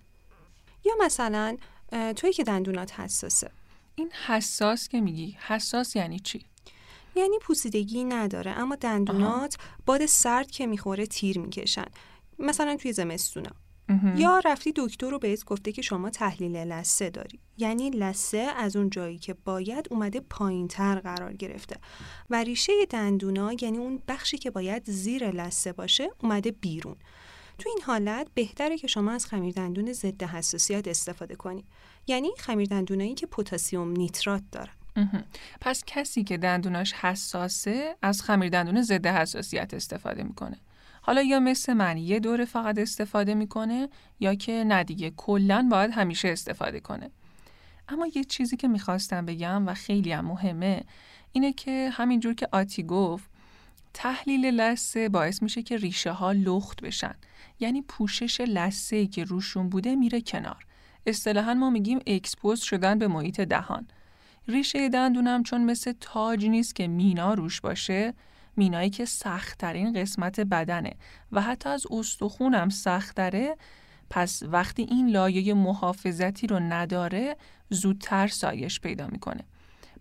یا 0.86 0.94
مثلا 1.00 1.58
توی 2.16 2.34
که 2.34 2.44
دندونات 2.44 3.00
حساسه. 3.00 3.52
این 3.96 4.12
حساس 4.28 4.88
که 4.88 5.02
میگی 5.02 5.38
حساس 5.48 5.96
یعنی 5.96 6.20
چی؟ 6.20 6.46
یعنی 7.16 7.40
پوسیدگی 7.42 8.04
نداره 8.04 8.52
اما 8.52 8.76
دندونات 8.76 9.58
باد 9.86 10.06
سرد 10.06 10.52
که 10.52 10.68
می‌خوره 10.68 11.06
تیر 11.06 11.40
می‌کشن. 11.40 11.86
مثلا 12.40 12.76
توی 12.76 12.94
زمستونا. 12.94 13.52
یا 14.16 14.40
رفتی 14.46 14.74
دکتر 14.76 15.10
رو 15.10 15.20
بهت 15.20 15.46
گفته 15.46 15.72
که 15.72 15.82
شما 15.82 16.10
تحلیل 16.10 16.58
لسه 16.58 17.10
داری. 17.10 17.40
یعنی 17.58 17.90
لسه 17.90 18.38
از 18.38 18.76
اون 18.76 18.90
جایی 18.90 19.18
که 19.18 19.34
باید 19.34 19.88
اومده 19.92 20.20
پایین 20.20 20.68
تر 20.68 21.00
قرار 21.00 21.34
گرفته. 21.34 21.76
و 22.30 22.44
ریشه 22.44 22.74
دندونا 22.90 23.54
یعنی 23.62 23.78
اون 23.78 24.02
بخشی 24.08 24.38
که 24.38 24.52
باید 24.52 24.92
زیر 24.92 25.32
لسه 25.32 25.74
باشه 25.74 26.10
اومده 26.24 26.52
بیرون. 26.52 26.96
تو 27.58 27.70
این 27.70 27.80
حالت 27.86 28.28
بهتره 28.34 28.78
که 28.78 28.88
شما 28.88 29.12
از 29.12 29.26
خمیردندون 29.26 29.94
ضد 29.94 30.24
حساسیت 30.24 30.88
استفاده 30.88 31.36
کنی. 31.36 31.66
یعنی 32.08 32.30
خمیردندونایی 32.38 33.14
که 33.14 33.26
پتاسیم 33.26 33.92
نیترات 33.92 34.44
دارن. 34.52 34.74
پس 35.62 35.84
کسی 35.88 36.24
که 36.24 36.38
دندوناش 36.38 36.94
حساسه 36.94 37.96
از 38.02 38.22
خمیردندون 38.22 38.82
ضد 38.82 39.08
حساسیت 39.08 39.74
استفاده 39.74 40.24
می‌کنه. 40.24 40.58
حالا 41.02 41.22
یا 41.22 41.40
مثل 41.40 41.74
من 41.74 41.98
یه 41.98 42.20
دوره 42.20 42.46
فقط 42.46 42.78
استفاده 42.78 43.34
می‌کنه 43.34 43.90
یا 44.20 44.36
که 44.36 44.64
نه 44.64 44.84
دیگه 44.84 45.12
کلا 45.18 45.68
باید 45.72 45.92
همیشه 45.92 46.28
استفاده 46.28 46.80
کنه. 46.80 47.12
اما 47.90 48.08
یه 48.16 48.24
چیزی 48.24 48.58
که 48.58 48.68
می‌خواستم 48.68 49.26
بگم 49.26 49.68
و 49.68 49.74
خیلی 49.74 50.12
هم 50.12 50.26
مهمه 50.26 50.84
اینه 51.32 51.54
که 51.54 51.90
همینجور 51.94 52.34
که 52.34 52.48
آتی 52.52 52.84
گفت 52.84 53.30
تحلیل 54.00 54.46
لسه 54.46 55.10
باعث 55.10 55.44
میشه 55.44 55.62
که 55.62 55.78
ریشه 55.78 56.12
ها 56.12 56.32
لخت 56.32 56.82
بشن. 56.82 57.16
یعنی 57.60 57.82
پوشش 57.82 58.42
لسه 58.42 59.08
که 59.08 59.24
روشون 59.24 59.70
بوده 59.70 59.96
میره 59.96 60.22
کنار. 60.22 60.66
اصطلاحا 61.06 61.54
ما 61.54 61.70
میگیم 61.70 62.00
اکسپوز 62.08 62.60
شدن 62.60 63.00
به 63.00 63.08
محیط 63.08 63.42
دهان. 63.42 63.88
ریشه 64.48 64.90
دندونم 64.90 65.44
چون 65.44 65.64
مثل 65.64 65.94
تاج 66.02 66.46
نیست 66.46 66.76
که 66.76 66.88
مینا 66.88 67.34
روش 67.34 67.62
باشه 67.62 68.14
مینایی 68.58 68.90
که 68.90 69.06
سختترین 69.06 69.94
قسمت 69.94 70.40
بدنه 70.40 70.94
و 71.32 71.42
حتی 71.42 71.70
از 71.70 71.86
استخونم 71.92 72.70
سختره 72.70 73.58
پس 74.10 74.44
وقتی 74.44 74.84
این 74.84 75.10
لایه 75.10 75.54
محافظتی 75.54 76.48
رو 76.48 76.60
نداره 76.60 77.38
زودتر 77.70 78.28
سایش 78.28 78.80
پیدا 78.80 79.08
می‌کنه. 79.08 79.44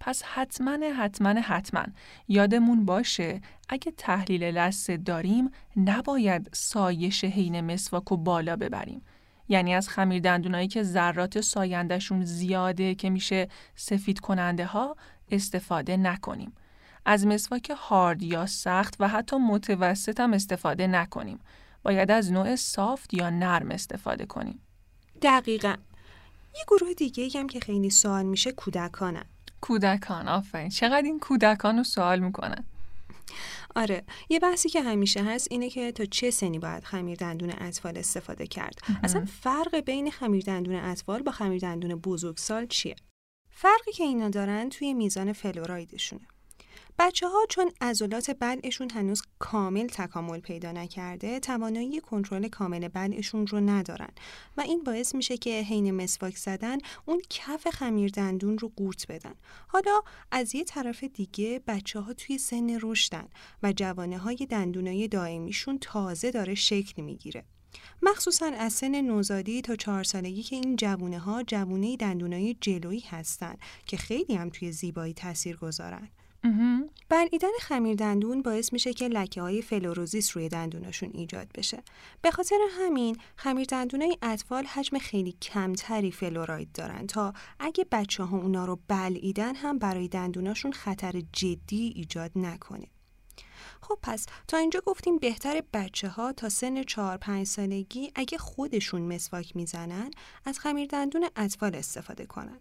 پس 0.01 0.23
حتما 0.23 0.79
حتما 0.97 1.41
حتما 1.41 1.85
یادمون 2.29 2.85
باشه 2.85 3.41
اگه 3.69 3.93
تحلیل 3.97 4.45
لثه 4.45 4.97
داریم 4.97 5.51
نباید 5.77 6.51
سایش 6.53 7.25
حین 7.25 7.61
مسواک 7.61 8.13
و 8.13 8.17
بالا 8.17 8.57
ببریم 8.57 9.03
یعنی 9.49 9.75
از 9.75 9.89
خمیر 9.89 10.23
دندونایی 10.23 10.69
که 10.69 10.83
ذرات 10.83 11.41
سایندشون 11.41 12.25
زیاده 12.25 12.95
که 12.95 13.11
میشه 13.11 13.49
سفید 13.77 14.21
کننده 14.21 14.67
ها 14.67 14.97
استفاده 15.31 15.97
نکنیم. 15.97 16.53
از 17.05 17.27
مسواک 17.27 17.71
هارد 17.77 18.23
یا 18.23 18.47
سخت 18.47 18.97
و 19.01 19.09
حتی 19.09 19.37
متوسط 19.37 20.21
هم 20.21 20.33
استفاده 20.33 20.87
نکنیم. 20.87 21.39
باید 21.83 22.11
از 22.11 22.33
نوع 22.33 22.57
سافت 22.57 23.15
یا 23.15 23.31
نرم 23.31 23.71
استفاده 23.71 24.27
کنیم. 24.27 24.61
دقیقا. 25.23 25.75
یه 26.55 26.65
گروه 26.69 26.95
دیگه 26.95 27.41
هم 27.41 27.47
که 27.47 27.61
خیلی 27.61 27.91
سوال 27.91 28.27
میشه 28.27 28.53
کودکانن. 28.53 29.25
کودکان 29.61 30.29
آفرین. 30.29 30.69
چقدر 30.69 31.03
این 31.03 31.21
کودکان 31.21 31.77
رو 31.77 31.85
سوال 31.85 32.19
می‌کنن؟ 32.19 32.65
آره 33.77 34.05
یه 34.29 34.39
بحثی 34.39 34.69
که 34.69 34.83
همیشه 34.83 35.23
هست 35.23 35.49
اینه 35.51 35.71
که 35.71 35.93
تا 35.93 36.05
چه 36.05 36.31
سنی 36.31 36.59
باید 36.59 36.85
خمیر 36.85 37.17
دندون 37.17 37.53
اطفال 37.59 37.99
استفاده 37.99 38.47
کرد 38.47 38.79
اصلا 39.03 39.25
فرق 39.25 39.77
بین 39.77 40.11
خمیر 40.11 40.45
دندون 40.45 40.75
اطفال 40.75 41.23
با 41.23 41.33
خمیر 41.33 41.61
دندون 41.61 41.95
بزرگسال 41.95 42.67
چیه 42.67 42.97
فرقی 43.51 43.93
که 43.93 44.05
اینا 44.05 44.29
دارن 44.29 44.69
توی 44.69 44.95
میزان 44.95 45.33
فلورایدشونه 45.33 46.27
بچه 46.99 47.29
ها 47.29 47.47
چون 47.49 47.71
عضلات 47.81 48.31
بلعشون 48.31 48.91
هنوز 48.91 49.23
کامل 49.39 49.87
تکامل 49.87 50.41
پیدا 50.41 50.73
نکرده 50.73 51.41
توانایی 51.41 52.01
کنترل 52.01 52.49
کامل 52.49 52.89
بلعشون 52.89 53.47
رو 53.47 53.61
ندارن 53.61 54.11
و 54.57 54.61
این 54.61 54.85
باعث 54.85 55.15
میشه 55.15 55.37
که 55.37 55.51
حین 55.63 55.91
مسواک 55.91 56.37
زدن 56.37 56.79
اون 57.05 57.23
کف 57.31 57.69
خمیر 57.69 58.11
دندون 58.11 58.59
رو 58.59 58.73
قورت 58.77 59.07
بدن 59.09 59.35
حالا 59.69 60.03
از 60.31 60.55
یه 60.55 60.65
طرف 60.65 61.05
دیگه 61.05 61.61
بچه 61.67 62.01
ها 62.01 62.13
توی 62.13 62.39
سن 62.39 62.79
رشدن 62.83 63.29
و 63.63 63.73
جوانه 63.73 64.19
های 64.19 64.47
دندونای 64.51 65.09
دائمیشون 65.09 65.79
تازه 65.81 66.31
داره 66.31 66.55
شکل 66.55 67.03
می‌گیره 67.03 67.45
مخصوصا 68.03 68.47
از 68.47 68.73
سن 68.73 69.01
نوزادی 69.01 69.63
تا 69.63 69.77
چهار 69.77 70.05
سالگی 70.05 70.43
که 70.43 70.57
این 70.57 70.77
جوونه 70.77 71.19
ها 71.19 71.43
جوونه 71.43 71.97
دندونای 71.97 72.57
جلویی 72.61 73.05
هستن 73.11 73.57
که 73.87 73.97
خیلی 73.97 74.35
هم 74.35 74.51
توی 74.51 74.73
زیبایی 74.73 75.15
تاثیر 75.15 75.57
گذارن. 75.57 76.09
بلعیدن 77.09 77.49
خمیر 77.61 77.95
دندون 77.95 78.43
باعث 78.43 78.73
میشه 78.73 78.93
که 78.93 79.09
لکه 79.09 79.43
های 79.43 79.63
فلوروزیس 79.63 80.37
روی 80.37 80.49
دندوناشون 80.49 81.11
ایجاد 81.15 81.49
بشه. 81.55 81.83
به 82.23 82.31
خاطر 82.31 82.57
همین 82.71 83.17
خمیر 83.37 83.67
های 83.75 84.19
اطفال 84.23 84.65
حجم 84.65 84.99
خیلی 84.99 85.33
کمتری 85.33 86.11
فلوراید 86.11 86.73
دارن 86.73 87.07
تا 87.07 87.33
اگه 87.61 87.87
بچه 87.93 88.25
ها 88.25 88.37
اونا 88.37 88.65
رو 88.65 88.79
بلعیدن 88.89 89.55
هم 89.55 89.79
برای 89.79 90.09
دندوناشون 90.09 90.73
خطر 90.73 91.23
جدی 91.33 91.93
ایجاد 91.97 92.31
نکنه. 92.37 92.87
خب 93.81 93.99
پس 94.03 94.27
تا 94.49 94.57
اینجا 94.57 94.83
گفتیم 94.87 95.19
بهتر 95.19 95.63
بچه 95.73 96.09
ها 96.09 96.33
تا 96.33 96.49
سن 96.49 96.83
4 96.83 97.17
5 97.17 97.47
سالگی 97.47 98.13
اگه 98.15 98.39
خودشون 98.39 99.03
مسواک 99.03 99.57
می‌زنن 99.57 100.11
از 100.45 100.59
خمیر 100.59 100.87
دندون 100.87 101.29
اطفال 101.37 101.75
استفاده 101.75 102.27
کنن. 102.27 102.61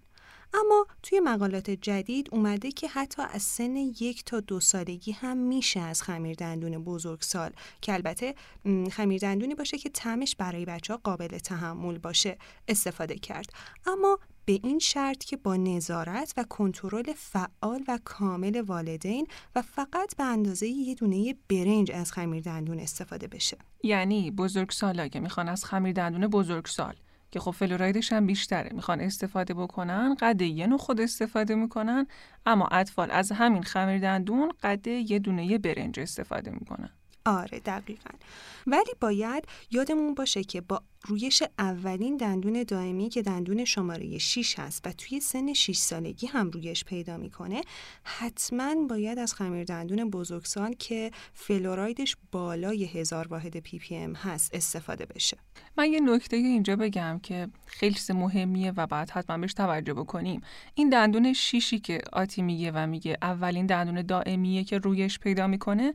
اما 0.59 0.87
توی 1.03 1.19
مقالات 1.19 1.69
جدید 1.69 2.29
اومده 2.31 2.71
که 2.71 2.87
حتی 2.87 3.21
از 3.31 3.41
سن 3.41 3.75
یک 3.75 4.25
تا 4.25 4.39
دو 4.39 4.59
سالگی 4.59 5.11
هم 5.11 5.37
میشه 5.37 5.79
از 5.79 6.01
خمیر 6.01 6.35
دندون 6.35 6.83
بزرگسال 6.83 7.51
که 7.81 7.93
البته 7.93 8.35
خمیر 8.91 9.21
دندونی 9.21 9.55
باشه 9.55 9.77
که 9.77 9.89
تمش 9.89 10.35
برای 10.35 10.65
بچه 10.65 10.93
ها 10.93 10.99
قابل 11.03 11.27
تحمل 11.27 11.97
باشه 11.97 12.37
استفاده 12.67 13.15
کرد. 13.15 13.49
اما 13.85 14.19
به 14.45 14.59
این 14.63 14.79
شرط 14.79 15.23
که 15.23 15.37
با 15.37 15.55
نظارت 15.55 16.33
و 16.37 16.43
کنترل 16.43 17.13
فعال 17.13 17.83
و 17.87 17.99
کامل 18.05 18.61
والدین 18.61 19.27
و 19.55 19.61
فقط 19.61 20.15
به 20.17 20.23
اندازه 20.23 20.67
یه 20.67 20.95
دونه 20.95 21.35
برنج 21.49 21.91
از 21.91 22.11
خمیر 22.11 22.43
دندون 22.43 22.79
استفاده 22.79 23.27
بشه. 23.27 23.57
یعنی 23.83 24.31
بزرگسالا 24.31 25.07
که 25.07 25.19
می‌خوان 25.19 25.49
از 25.49 25.65
خمیر 25.65 25.93
دندون 25.93 26.27
بزرگسال 26.27 26.95
که 27.35 27.39
خب 27.39 27.51
فلورایدش 27.51 28.13
هم 28.13 28.25
بیشتره. 28.25 28.69
می‌خوان 28.73 29.01
استفاده 29.01 29.53
بکنن 29.53 30.15
قد 30.15 30.41
یه 30.41 30.77
نخود 30.77 31.01
استفاده 31.01 31.55
می‌کنن 31.55 32.07
اما 32.45 32.67
اطفال 32.67 33.11
از 33.11 33.31
همین 33.31 33.63
خمیر 33.63 33.99
دندون 33.99 34.51
قد 34.63 34.87
یه 34.87 35.19
دونه 35.19 35.57
برنج 35.57 35.99
استفاده 35.99 36.51
می‌کنن. 36.51 36.89
آره 37.25 37.59
دقیقا. 37.59 38.09
ولی 38.67 38.91
باید 39.01 39.47
یادمون 39.71 40.13
باشه 40.13 40.43
که 40.43 40.61
با 40.61 40.81
رویش 41.07 41.43
اولین 41.59 42.17
دندون 42.17 42.63
دائمی 42.63 43.09
که 43.09 43.21
دندون 43.21 43.65
شماره 43.65 44.17
6 44.17 44.59
هست 44.59 44.88
و 44.88 44.91
توی 44.91 45.19
سن 45.19 45.53
6 45.53 45.77
سالگی 45.77 46.27
هم 46.27 46.49
رویش 46.49 46.83
پیدا 46.83 47.17
می‌کنه 47.17 47.61
حتما 48.03 48.75
باید 48.89 49.19
از 49.19 49.33
خمیر 49.33 49.63
دندون 49.63 50.09
بزرگسال 50.09 50.73
که 50.73 51.11
فلورایدش 51.33 52.17
بالای 52.31 52.85
هزار 52.85 53.27
واحد 53.27 53.59
ppm 53.59 54.13
هست 54.13 54.55
استفاده 54.55 55.05
بشه. 55.05 55.38
من 55.77 55.91
یه 55.91 55.99
نکته 55.99 56.38
اینجا 56.38 56.75
بگم 56.75 57.19
که 57.23 57.47
خیلی 57.65 57.99
مهمیه 58.09 58.71
و 58.71 58.88
بعد 58.88 59.09
حتما 59.09 59.38
بهش 59.38 59.53
توجه 59.53 59.93
بکنیم. 59.93 60.41
این 60.75 60.89
دندون 60.89 61.33
شیشی 61.33 61.79
که 61.79 62.01
آتی 62.13 62.41
میگه 62.41 62.71
و 62.71 62.88
میگه 62.88 63.17
اولین 63.21 63.65
دندون 63.65 64.01
دائمیه 64.01 64.63
که 64.63 64.77
رویش 64.77 65.19
پیدا 65.19 65.47
می‌کنه 65.47 65.93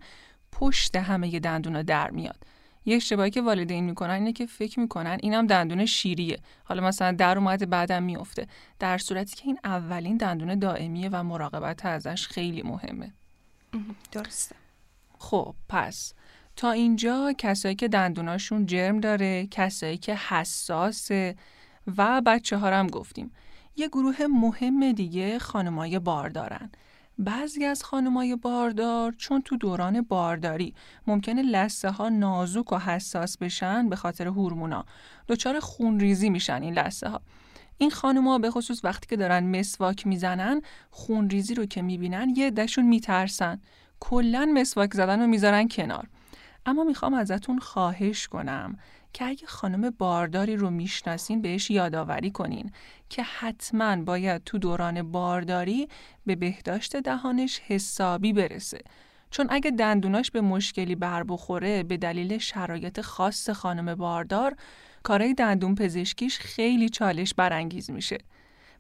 پشت 0.53 0.97
همه 0.97 1.41
دندونا 1.41 1.83
در 1.83 2.11
میاد. 2.11 2.45
یه 2.85 2.97
اشتباهی 2.97 3.31
که 3.31 3.43
والدین 3.43 3.85
می‌کنن 3.85 4.11
اینه 4.11 4.33
که 4.33 4.47
فکر 4.47 4.81
می‌کنن 4.81 5.19
اینم 5.23 5.47
دندون 5.47 5.87
شیریه. 5.87 6.39
حالا 6.65 6.83
مثلا 6.83 7.13
در 7.13 7.39
اومد 7.39 7.71
بعدم 7.71 8.03
میفته 8.03 8.47
در 8.79 8.99
صورتی 8.99 9.37
که 9.37 9.43
این 9.47 9.59
اولین 9.65 10.17
دندون 10.17 10.59
دائمیه 10.59 11.09
و 11.13 11.23
مراقبت 11.23 11.87
ازش 11.87 12.27
خیلی 12.27 12.63
مهمه. 12.63 13.13
درسته. 14.13 14.57
خب 15.19 15.55
پس 15.69 16.15
تا 16.57 16.71
اینجا 16.71 17.35
کسایی 17.39 17.75
که 17.75 17.89
دندوناشون 17.89 18.67
جرم 18.67 19.01
داره 19.01 19.47
کسایی 19.47 19.99
که 19.99 20.15
حساسه 20.15 21.37
و 21.97 22.23
بچه 22.27 22.57
ها 22.57 22.71
هم 22.71 22.87
گفتیم. 22.87 23.33
یه 23.77 23.89
گروه 23.89 24.27
مهم 24.27 24.93
دیگه 24.93 25.39
خانمای 25.39 25.99
بار 25.99 26.29
دارن. 26.29 26.71
بعضی 27.19 27.65
از 27.65 27.85
خانمای 27.85 28.37
باردار 28.37 29.13
چون 29.13 29.43
تو 29.43 29.57
دوران 29.57 30.01
بارداری 30.01 30.75
ممکنه 31.07 31.43
لسه 31.43 31.91
ها 31.91 32.09
نازک 32.09 32.73
و 32.73 32.79
حساس 32.79 33.39
بشن 33.39 33.89
به 33.89 33.97
خاطر 33.97 34.27
هورمونا. 34.27 34.85
دچار 35.29 35.61
خونریزی 35.61 36.31
میشن 36.31 36.63
این 36.63 36.75
لسه 36.75 37.09
ها 37.09 37.21
این 37.79 37.91
خانوما 37.91 38.39
به 38.39 38.51
خصوص 38.51 38.85
وقتی 38.85 39.07
که 39.07 39.17
دارن 39.17 39.59
مسواک 39.59 40.07
می‌زنن 40.07 40.63
خونریزی 40.91 41.55
رو 41.55 41.67
که 41.67 41.83
می‌بینن 41.83 42.29
یه 42.37 42.51
دشون 42.51 42.87
میترسن. 42.87 43.61
کلا 44.01 44.51
مسواک 44.55 44.95
زدن 44.95 45.21
رو 45.21 45.27
می‌ذارن 45.27 45.69
کنار. 45.69 46.09
اما 46.67 46.85
می‌خوام 46.85 47.15
ازتون 47.15 47.59
خواهش 47.59 48.29
کنم 48.29 48.79
که 49.13 49.25
اگه 49.25 49.47
خانم 49.47 49.91
بارداری 49.91 50.57
رو 50.57 50.71
می‌شناسین 50.71 51.43
بهش 51.43 51.71
یادآوری 51.71 52.31
کنین. 52.31 52.73
که 53.11 53.23
حتما 53.23 53.97
باید 53.97 54.45
تو 54.45 54.59
دوران 54.59 55.13
بارداری 55.13 55.89
به 56.27 56.37
بهداشت 56.37 56.97
دهانش 56.97 57.61
حسابی 57.67 58.33
برسه. 58.33 58.81
چون 59.31 59.47
اگه 59.51 59.71
دندوناش 59.71 60.31
به 60.31 60.41
مشکلی 60.41 60.95
بر 60.95 61.23
بخوره 61.23 61.83
به 61.83 61.97
دلیل 61.97 62.39
شرایط 62.39 63.01
خاص 63.01 63.51
خانم 63.51 63.95
باردار 63.95 64.57
کارای 65.03 65.35
دندون 65.35 65.75
پزشکیش 65.75 66.39
خیلی 66.39 66.89
چالش 66.89 67.35
برانگیز 67.35 67.91
میشه. 67.91 68.19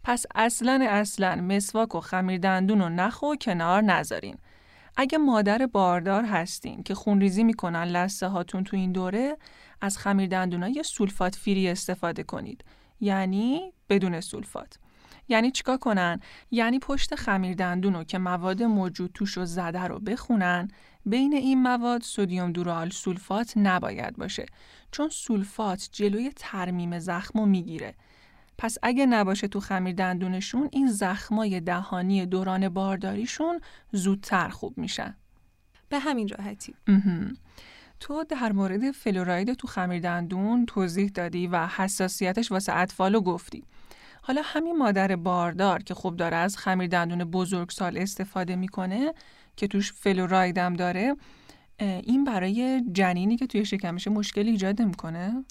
پس 0.04 0.26
اصلا 0.34 0.86
اصلا 0.88 1.36
مسواک 1.36 1.94
و 1.94 2.00
خمیر 2.00 2.38
دندون 2.38 2.80
رو 2.80 2.88
نخو 2.88 3.34
کنار 3.34 3.82
نذارین. 3.82 4.36
اگه 4.96 5.18
مادر 5.18 5.66
باردار 5.66 6.24
هستین 6.24 6.82
که 6.82 6.94
خونریزی 6.94 7.44
می‌کنن 7.44 7.84
لسه 7.84 8.26
هاتون 8.26 8.64
تو 8.64 8.76
این 8.76 8.92
دوره 8.92 9.36
از 9.80 9.98
خمیر 9.98 10.28
دندونای 10.28 10.82
سولفات 10.82 11.34
فری 11.34 11.68
استفاده 11.68 12.22
کنید. 12.22 12.64
یعنی 13.00 13.72
بدون 13.88 14.20
سولفات. 14.20 14.78
یعنی 15.28 15.50
چیکار 15.50 15.76
کنن؟ 15.76 16.20
یعنی 16.50 16.78
پشت 16.78 17.14
خمیر 17.14 17.54
دندون 17.54 18.04
که 18.04 18.18
مواد 18.18 18.62
موجود 18.62 19.10
توش 19.14 19.32
رو 19.32 19.44
زده 19.44 19.84
رو 19.84 19.98
بخونن 19.98 20.68
بین 21.06 21.32
این 21.32 21.62
مواد 21.62 22.02
سودیوم 22.02 22.52
دورال 22.52 22.90
سولفات 22.90 23.52
نباید 23.56 24.16
باشه 24.16 24.46
چون 24.92 25.08
سولفات 25.08 25.88
جلوی 25.92 26.32
ترمیم 26.36 26.98
زخم 26.98 27.38
رو 27.38 27.46
می‌گیره. 27.46 27.94
پس 28.58 28.78
اگه 28.82 29.06
نباشه 29.06 29.48
تو 29.48 29.60
خمیر 29.60 29.94
دندونشون 29.94 30.68
این 30.72 30.86
زخمای 30.86 31.60
دهانی 31.60 32.26
دوران 32.26 32.68
بارداریشون 32.68 33.60
زودتر 33.92 34.48
خوب 34.48 34.78
میشن. 34.78 35.16
به 35.88 35.98
همین 35.98 36.28
راحتی. 36.28 36.74
تو 38.00 38.24
در 38.24 38.52
مورد 38.52 38.90
فلوراید 38.90 39.54
تو 39.54 39.66
خمیر 39.66 40.00
دندون 40.00 40.66
توضیح 40.66 41.08
دادی 41.08 41.46
و 41.46 41.66
حساسیتش 41.66 42.52
واسه 42.52 42.76
اطفالو 42.76 43.20
گفتی. 43.20 43.64
حالا 44.22 44.42
همین 44.44 44.78
مادر 44.78 45.16
باردار 45.16 45.82
که 45.82 45.94
خوب 45.94 46.16
داره 46.16 46.36
از 46.36 46.56
خمیر 46.56 46.86
دندون 46.86 47.24
بزرگسال 47.24 47.98
استفاده 47.98 48.56
می‌کنه 48.56 49.14
که 49.56 49.66
توش 49.66 49.92
فلوراید 49.92 50.58
هم 50.58 50.74
داره 50.74 51.16
این 51.80 52.24
برای 52.24 52.84
جنینی 52.92 53.36
که 53.36 53.46
توی 53.46 53.64
شکمش 53.64 54.08
مشکلی 54.08 54.50
ایجاد 54.50 54.82
می‌کنه؟ 54.82 55.44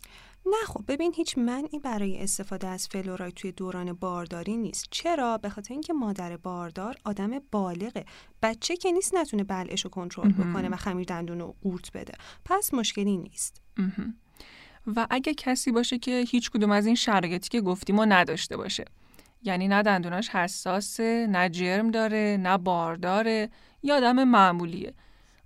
نه 0.50 0.66
خب 0.68 0.84
ببین 0.88 1.14
هیچ 1.16 1.38
منعی 1.38 1.80
برای 1.80 2.24
استفاده 2.24 2.68
از 2.68 2.88
فلوراید 2.88 3.34
توی 3.34 3.52
دوران 3.52 3.94
بارداری 3.94 4.58
نیست. 4.58 4.86
چرا؟ 4.92 5.38
به 5.38 5.50
خاطر 5.50 5.74
اینکه 5.74 5.94
مادر 5.94 6.38
باردار 6.38 6.96
آدم 7.06 7.32
بالغه. 7.52 8.06
بچه 8.42 8.78
که 8.78 8.92
نیست 8.92 9.16
نتونه 9.16 9.44
بلعش 9.44 9.82
رو 9.82 9.90
کنترل 9.90 10.32
بکنه 10.32 10.70
و 10.70 10.76
خمیر 10.76 11.06
دندون 11.06 11.40
رو 11.40 11.56
قورت 11.62 11.92
بده. 11.92 12.14
پس 12.46 12.74
مشکلی 12.74 13.18
نیست. 13.18 13.62
و 14.96 15.08
اگه 15.10 15.34
کسی 15.34 15.72
باشه 15.72 15.98
که 15.98 16.24
هیچ 16.28 16.52
کدوم 16.52 16.72
از 16.72 16.86
این 16.86 16.96
شرایطی 16.96 17.50
که 17.50 17.62
گفتیم 17.62 17.96
ما 17.96 18.06
نداشته 18.06 18.58
باشه. 18.58 18.86
یعنی 19.44 19.68
نه 19.68 19.84
دندوناش 19.84 20.30
حساسه 20.30 21.28
نه 21.30 21.50
جرم 21.50 21.92
داره 21.92 22.38
نه 22.40 22.58
بار 22.58 22.96
داره 22.96 23.50
یا 23.84 23.98
آدم 23.98 24.24
معمولیه. 24.24 24.94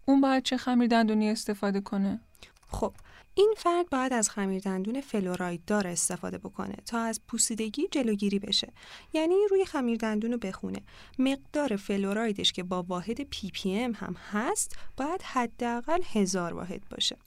اون 0.05 0.21
باید 0.21 0.43
چه 0.43 0.57
خمیر 0.57 0.87
دندونی 0.87 1.29
استفاده 1.29 1.81
کنه؟ 1.81 2.19
خب 2.67 2.93
این 3.35 3.53
فرد 3.57 3.89
باید 3.89 4.13
از 4.13 4.29
خمیردندون 4.29 5.01
فلوراید 5.01 5.65
دار 5.65 5.87
استفاده 5.87 6.37
بکنه 6.37 6.75
تا 6.85 6.99
از 6.99 7.21
پوسیدگی 7.27 7.87
جلوگیری 7.91 8.39
بشه. 8.39 8.73
یعنی 9.13 9.35
روی 9.49 9.65
خمیردندون 9.65 10.31
رو 10.31 10.37
بخونه. 10.37 10.81
مقدار 11.19 11.75
فلورایدش 11.75 12.51
که 12.51 12.63
با 12.63 12.83
واحد 12.83 13.21
ppm 13.21 13.91
هم 13.95 14.15
هست 14.31 14.75
باید 14.97 15.21
حداقل 15.21 16.01
هزار 16.13 16.53
واحد 16.53 16.81
باشه. 16.89 17.17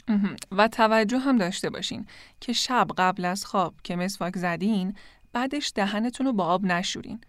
و 0.52 0.68
توجه 0.68 1.18
هم 1.18 1.38
داشته 1.38 1.70
باشین 1.70 2.06
که 2.40 2.52
شب 2.52 2.86
قبل 2.98 3.24
از 3.24 3.44
خواب 3.44 3.74
که 3.84 3.96
مسواک 3.96 4.36
زدین 4.36 4.94
بعدش 5.32 5.72
دهنتون 5.74 6.26
رو 6.26 6.32
با 6.32 6.44
آب 6.44 6.64
نشورین. 6.64 7.20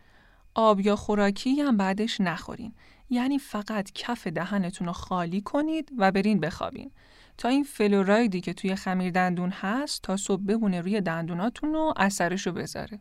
آب 0.55 0.79
یا 0.79 0.95
خوراکی 0.95 1.61
هم 1.61 1.77
بعدش 1.77 2.21
نخورین. 2.21 2.73
یعنی 3.09 3.39
فقط 3.39 3.91
کف 3.91 4.27
دهنتون 4.27 4.87
رو 4.87 4.93
خالی 4.93 5.41
کنید 5.41 5.91
و 5.97 6.11
برین 6.11 6.39
بخوابین. 6.39 6.91
تا 7.37 7.49
این 7.49 7.63
فلورایدی 7.63 8.41
که 8.41 8.53
توی 8.53 8.75
خمیر 8.75 9.11
دندون 9.11 9.49
هست 9.49 10.01
تا 10.01 10.17
صبح 10.17 10.41
بمونه 10.41 10.81
روی 10.81 11.01
دندوناتون 11.01 11.75
و 11.75 11.93
اثرش 11.97 12.47
رو 12.47 12.53
بذاره. 12.53 12.99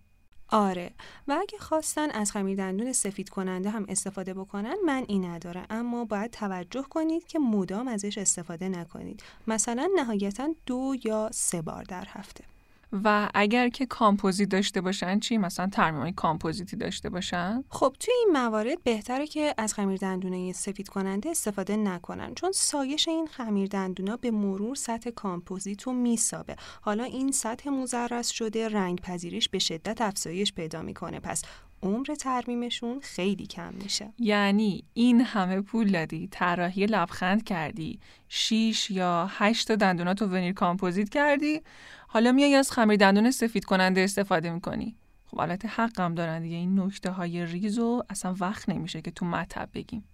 آره. 0.48 0.90
و 1.28 1.36
اگه 1.40 1.58
خواستن 1.58 2.10
از 2.10 2.32
خمیر 2.32 2.56
دندون 2.56 2.92
سفید 2.92 3.28
کننده 3.28 3.70
هم 3.70 3.86
استفاده 3.88 4.34
بکنن 4.34 4.76
من 4.86 5.04
این 5.08 5.24
نداره 5.24 5.66
اما 5.70 6.04
باید 6.04 6.30
توجه 6.30 6.82
کنید 6.82 7.26
که 7.26 7.38
مدام 7.38 7.88
ازش 7.88 8.18
استفاده 8.18 8.68
نکنید. 8.68 9.22
مثلا 9.46 9.88
نهایتا 9.96 10.48
دو 10.66 10.94
یا 11.04 11.30
سه 11.32 11.62
بار 11.62 11.82
در 11.82 12.06
هفته. 12.08 12.44
و 12.92 13.28
اگر 13.34 13.68
که 13.68 13.86
کامپوزیت 13.86 14.48
داشته 14.48 14.80
باشن 14.80 15.18
چی؟ 15.18 15.38
مثلا 15.38 15.66
ترمیم 15.66 16.14
کامپوزیتی 16.14 16.76
داشته 16.76 17.10
باشن؟ 17.10 17.64
خب 17.68 17.96
توی 18.00 18.14
این 18.18 18.28
موارد 18.32 18.82
بهتره 18.82 19.26
که 19.26 19.54
از 19.58 19.74
خمیر 19.74 19.96
دندون 19.96 20.52
سفید 20.52 20.88
کننده 20.88 21.30
استفاده 21.30 21.76
نکنن 21.76 22.34
چون 22.34 22.52
سایش 22.52 23.08
این 23.08 23.26
خمیر 23.26 23.68
دندونا 23.68 24.16
به 24.16 24.30
مرور 24.30 24.74
سطح 24.74 25.10
کامپوزیت 25.10 25.82
رو 25.82 25.92
میسابه. 25.92 26.56
حالا 26.80 27.04
این 27.04 27.32
سطح 27.32 27.70
مضرس 27.70 28.28
شده 28.28 28.68
رنگ 28.68 29.00
پذیریش 29.00 29.48
به 29.48 29.58
شدت 29.58 30.00
افزایش 30.00 30.52
پیدا 30.52 30.82
می‌کنه. 30.82 31.20
پس 31.20 31.42
عمر 31.82 32.06
ترمیمشون 32.06 33.00
خیلی 33.00 33.46
کم 33.46 33.74
میشه. 33.74 34.12
یعنی 34.18 34.84
این 34.94 35.20
همه 35.20 35.60
پول 35.60 35.90
دادی 35.92 36.28
طراحی 36.30 36.86
لبخند 36.86 37.44
کردی 37.44 38.00
شیش 38.28 38.90
یا 38.90 39.30
هشت 39.30 39.72
دندونات 39.72 40.22
رو 40.22 40.28
veneer 40.28 40.52
کامپوزیت 40.52 41.08
کردی. 41.08 41.60
حالا 42.08 42.32
میای 42.32 42.54
از 42.54 42.72
خمیر 42.72 42.96
دندون 42.96 43.30
سفید 43.30 43.64
کننده 43.64 44.00
استفاده 44.00 44.50
می‌کنی. 44.50 44.96
خب 45.26 45.40
البته 45.40 45.68
حقم 45.68 46.14
دارن 46.14 46.42
دیگه 46.42 46.56
این 46.56 46.80
نکته 46.80 47.10
های 47.10 47.46
ریز 47.46 47.78
و 47.78 48.02
اصلا 48.10 48.34
وقت 48.40 48.68
نمیشه 48.68 49.02
که 49.02 49.10
تو 49.10 49.26
مطب 49.26 49.68
بگیم. 49.74 50.04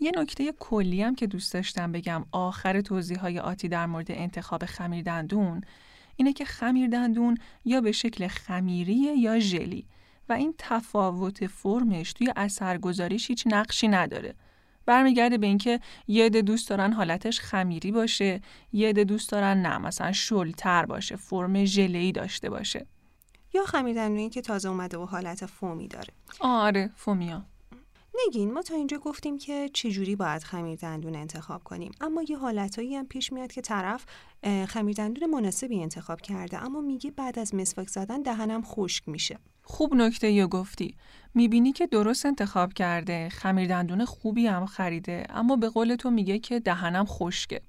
یه 0.00 0.12
نکته 0.16 0.52
کلی 0.58 1.02
هم 1.02 1.14
که 1.14 1.26
دوست 1.26 1.52
داشتم 1.54 1.92
بگم 1.92 2.24
آخر 2.32 2.80
توضیح 2.80 3.18
های 3.18 3.38
آتی 3.38 3.68
در 3.68 3.86
مورد 3.86 4.10
انتخاب 4.10 4.64
خمیر 4.64 5.02
دندون 5.02 5.60
اینه 6.16 6.32
که 6.32 6.44
خمیر 6.44 6.88
دندون 6.88 7.38
یا 7.64 7.80
به 7.80 7.92
شکل 7.92 8.28
خمیری 8.28 9.18
یا 9.18 9.38
ژلی. 9.38 9.86
و 10.30 10.32
این 10.32 10.54
تفاوت 10.58 11.46
فرمش 11.46 12.12
توی 12.12 12.32
اثرگذاریش 12.36 13.28
هیچ 13.28 13.44
نقشی 13.46 13.88
نداره. 13.88 14.34
برمیگرده 14.86 15.38
به 15.38 15.46
اینکه 15.46 15.80
یه 16.06 16.24
عده 16.24 16.42
دوست 16.42 16.70
دارن 16.70 16.92
حالتش 16.92 17.40
خمیری 17.40 17.92
باشه 17.92 18.40
یه 18.72 18.88
عده 18.88 19.04
دوست 19.04 19.30
دارن 19.30 19.62
نه 19.62 19.78
مثلا 19.78 20.12
شلتر 20.12 20.86
باشه 20.86 21.16
فرم 21.16 21.64
ژله‌ای 21.64 22.12
داشته 22.12 22.50
باشه. 22.50 22.86
یا 23.54 23.64
خمیردندونی 23.64 24.30
که 24.30 24.40
تازه 24.40 24.68
اومده 24.68 24.98
و 24.98 25.04
حالت 25.04 25.46
فومی 25.46 25.88
داره. 25.88 26.14
آره 26.40 26.90
فومیا. 26.96 27.44
نگین 28.26 28.52
ما 28.52 28.62
تا 28.62 28.74
اینجا 28.74 28.98
گفتیم 28.98 29.38
که 29.38 29.70
چجوری 29.72 30.16
باید 30.16 30.42
خمیر 30.42 30.78
دندون 30.78 31.14
انتخاب 31.14 31.64
کنیم. 31.64 31.92
اما 32.00 32.22
یه 32.28 32.38
حالتهایی 32.38 32.96
هم 32.96 33.06
پیش 33.06 33.32
میاد 33.32 33.52
که 33.52 33.60
طرف 33.60 34.06
خمیر 34.68 34.96
دندون 34.96 35.30
مناسبی 35.30 35.82
انتخاب 35.82 36.20
کرده 36.20 36.64
اما 36.64 36.80
میگه 36.80 37.10
بعد 37.10 37.38
از 37.38 37.54
مسواک 37.54 37.88
زدن 37.88 38.22
دهنم 38.22 38.62
خشک 38.62 39.08
میشه. 39.08 39.38
خوب 39.62 39.94
نکته 39.94 40.30
یا 40.30 40.46
گفتی. 40.46 40.94
می‌بینی 41.34 41.72
که 41.72 41.86
درست 41.86 42.26
انتخاب 42.26 42.72
کرده 42.72 43.28
خمیر 43.28 43.68
دندون 43.68 44.04
خوبی 44.04 44.46
هم 44.46 44.66
خریده 44.66 45.26
اما 45.30 45.56
به 45.56 45.68
قول 45.68 45.94
تو 45.94 46.10
میگه 46.10 46.38
که 46.38 46.60
دهنم 46.60 47.04
خشکه. 47.04 47.60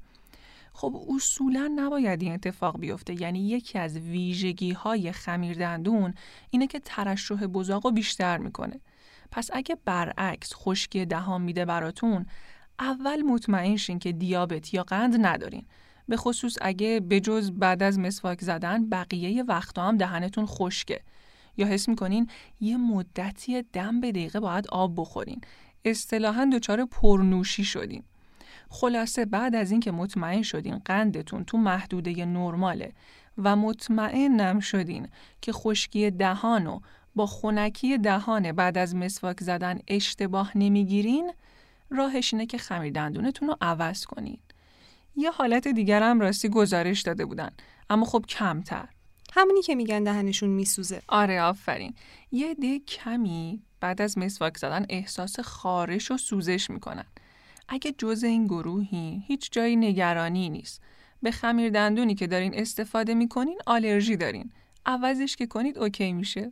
خب 0.73 0.95
اصولا 1.15 1.71
نباید 1.75 2.21
این 2.21 2.34
اتفاق 2.34 2.80
بیفته. 2.80 3.21
یعنی 3.21 3.47
یکی 3.47 3.80
از 3.80 3.97
ویژگی 3.97 4.71
های 4.71 5.12
خمیر 5.12 5.58
دندون 5.58 6.13
اینه 6.49 6.67
که 6.67 6.80
ترشح 6.80 7.45
بزاق 7.45 7.93
بیشتر 7.93 8.38
می‌کنه. 8.38 8.80
پس 9.32 9.49
اگه 9.54 9.77
برعکس 9.86 10.54
خشکی 10.56 11.06
دهان 11.06 11.41
میده 11.41 11.65
براتون 11.65 12.25
اول 12.80 13.21
مطمئن 13.21 13.77
شین 13.77 13.99
که 13.99 14.12
دیابت 14.12 14.73
یا 14.73 14.84
قند 14.84 15.25
ندارین. 15.25 15.65
به 16.08 16.17
خصوص 16.17 16.58
اگه 16.62 16.99
بجز 16.99 17.51
بعد 17.51 17.84
از 17.84 17.99
مسواک 17.99 18.41
زدن 18.41 18.89
بقیه 18.89 19.43
وقتا 19.43 19.88
هم 19.88 19.97
دهنتون 19.97 20.45
خشکه. 20.45 21.01
یا 21.57 21.67
حس 21.67 21.89
می‌کنین 21.89 22.29
یه 22.59 22.77
مدتی 22.77 23.61
دم 23.61 24.01
به 24.01 24.11
دقیقه 24.11 24.39
باید 24.39 24.67
آب 24.67 24.93
بخورین. 24.97 25.41
اصطلاحا 25.85 26.49
دچار 26.53 26.85
پرنوشی 26.85 27.63
شدین. 27.63 28.03
خلاصه 28.69 29.25
بعد 29.25 29.55
از 29.55 29.71
اینکه 29.71 29.91
مطمئن 29.91 30.41
شدین 30.41 30.77
قندتون 30.85 31.43
تو 31.43 31.57
محدوده 31.57 32.25
نرماله 32.25 32.93
و 33.37 33.55
مطمئنم 33.55 34.59
شدین 34.59 35.07
که 35.41 35.51
خشکی 35.51 36.11
دهان 36.11 36.67
و 36.67 36.79
با 37.15 37.25
خونکی 37.25 37.97
دهان 37.97 38.51
بعد 38.51 38.77
از 38.77 38.95
مسواک 38.95 39.43
زدن 39.43 39.79
اشتباه 39.87 40.57
نمی‌گیرین 40.57 41.31
راهش 41.89 42.33
اینه 42.33 42.45
که 42.45 42.57
خمیر 42.57 42.93
دندونتون 42.93 43.47
رو 43.47 43.57
عوض 43.61 44.05
کنین. 44.05 44.39
یه 45.15 45.31
حالت 45.31 45.67
دیگر 45.67 46.03
هم 46.03 46.19
راستی 46.19 46.49
گزارش 46.49 47.01
داده 47.01 47.25
بودن 47.25 47.49
اما 47.89 48.05
خب 48.05 48.25
کمتر. 48.29 48.87
همونی 49.31 49.61
که 49.61 49.75
میگن 49.75 50.03
دهنشون 50.03 50.49
میسوزه. 50.49 51.01
آره 51.07 51.41
آفرین. 51.41 51.93
یه 52.31 52.53
ده 52.53 52.79
کمی 52.79 53.61
بعد 53.79 54.01
از 54.01 54.17
مسواک 54.17 54.57
زدن 54.57 54.85
احساس 54.89 55.39
خارش 55.39 56.11
و 56.11 56.17
سوزش 56.17 56.69
می‌کنن. 56.69 57.05
اگه 57.69 57.91
جز 57.97 58.23
این 58.23 58.45
گروهی 58.45 59.23
هیچ 59.27 59.51
جایی 59.51 59.75
نگرانی 59.75 60.49
نیست. 60.49 60.81
به 61.21 61.31
خمیر 61.31 61.69
دندونی 61.69 62.15
که 62.15 62.27
دارین 62.27 62.59
استفاده 62.59 63.13
می‌کنین 63.13 63.59
آلرژی 63.65 64.15
دارین. 64.15 64.51
عوضش 64.85 65.35
که 65.35 65.47
کنید 65.47 65.77
اوکی 65.77 66.13
میشه. 66.13 66.51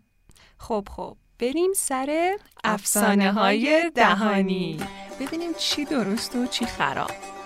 خب 0.58 0.88
خب. 0.92 1.18
بریم 1.40 1.72
سر 1.76 2.38
افسانه 2.64 3.32
های 3.32 3.92
دهانی. 3.96 4.80
ببینیم 5.20 5.52
چی 5.58 5.86
درست 5.86 6.36
و 6.36 6.46
چی 6.46 6.66
خراب. 6.66 7.39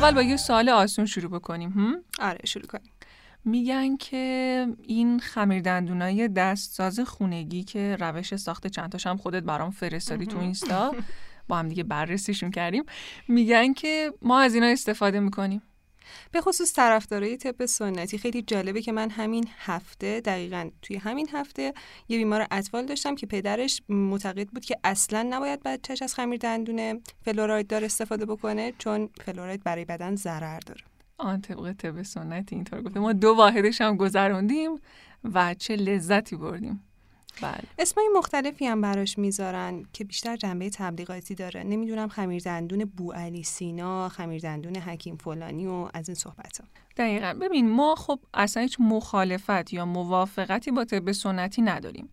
اول 0.00 0.14
با 0.14 0.22
یه 0.22 0.36
سوال 0.36 0.68
آسون 0.68 1.06
شروع 1.06 1.30
بکنیم 1.30 1.70
هم؟ 1.70 2.04
آره 2.18 2.38
شروع 2.46 2.66
کنیم. 2.66 2.92
میگن 3.44 3.96
که 3.96 4.66
این 4.82 5.20
خمیر 5.20 5.62
دندونای 5.62 6.28
دستساز 6.28 7.00
خونگی 7.00 7.64
که 7.64 7.96
روش 8.00 8.36
ساخت 8.36 8.66
چند 8.66 8.94
هم 9.06 9.16
خودت 9.16 9.42
برام 9.42 9.70
فرستادی 9.70 10.26
تو 10.26 10.38
اینستا 10.38 10.94
با 11.48 11.58
هم 11.58 11.68
دیگه 11.68 11.82
بررسیشون 11.82 12.50
کردیم 12.50 12.84
میگن 13.28 13.72
که 13.72 14.12
ما 14.22 14.40
از 14.40 14.54
اینا 14.54 14.66
استفاده 14.66 15.20
می‌کنیم. 15.20 15.62
به 16.32 16.40
خصوص 16.40 16.72
طرفدارای 16.72 17.36
طب 17.36 17.66
سنتی. 17.66 18.18
خیلی 18.18 18.42
جالبه 18.42 18.82
که 18.82 18.92
من 18.92 19.10
همین 19.10 19.48
هفته 19.58 20.20
دقیقا 20.20 20.70
توی 20.82 20.96
همین 20.96 21.28
هفته 21.32 21.74
یه 22.08 22.18
بیمار 22.18 22.46
اطفال 22.50 22.86
داشتم 22.86 23.14
که 23.14 23.26
پدرش 23.26 23.82
معتقد 23.88 24.48
بود 24.48 24.64
که 24.64 24.76
اصلا 24.84 25.22
نباید 25.30 25.62
بچهش 25.62 26.02
از 26.02 26.14
خمیر 26.14 26.38
دندون 26.38 27.00
فلوراید 27.24 27.66
دار 27.66 27.84
استفاده 27.84 28.26
بکنه 28.26 28.72
چون 28.78 29.08
فلوراید 29.24 29.64
برای 29.64 29.84
بدن 29.84 30.16
ضرر 30.16 30.60
داره. 30.60 30.80
آن 31.18 31.40
طبق 31.40 31.72
طب 31.72 32.02
سنتی 32.02 32.54
اینطور 32.54 32.82
گفته. 32.82 33.00
ما 33.00 33.12
دو 33.12 33.34
واحدش 33.34 33.80
هم 33.80 33.96
گذروندیم 33.96 34.80
و 35.34 35.54
چه 35.54 35.76
لذتی 35.76 36.36
بردیم. 36.36 36.89
بله. 37.42 37.62
اسمای 37.78 38.08
مختلفی 38.16 38.66
هم 38.66 38.80
براش 38.80 39.18
می‌ذارن 39.18 39.84
که 39.92 40.04
بیشتر 40.04 40.36
جنبه 40.36 40.70
تبلیغاتی 40.70 41.34
داره. 41.34 41.62
نمی‌دونم 41.62 42.08
خمیر 42.08 42.42
دندون 42.42 42.84
بو 42.84 43.12
علی 43.12 43.42
سینا 43.42 44.08
خمیر 44.08 44.42
دندون 44.42 44.76
حکیم 44.76 45.16
فلانی 45.16 45.66
و 45.66 45.88
از 45.94 46.08
این 46.08 46.14
صحبت 46.14 46.60
ها 46.60 46.66
دقیقا. 46.96 47.34
ببین 47.40 47.70
ما 47.70 47.94
خب 47.94 48.20
اصلا 48.34 48.62
هیچ 48.62 48.76
مخالفت 48.80 49.72
یا 49.72 49.86
موافقتی 49.86 50.70
با 50.70 50.84
طب 50.84 51.12
سنتی 51.12 51.62
نداریم. 51.62 52.08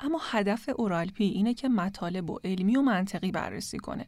اما 0.00 0.20
هدف 0.30 0.68
اورالپی 0.76 1.24
اینه 1.24 1.54
که 1.54 1.68
مطالب 1.68 2.30
و 2.30 2.38
علمی 2.44 2.76
و 2.76 2.82
منطقی 2.82 3.30
بررسی 3.30 3.78
کنه. 3.78 4.06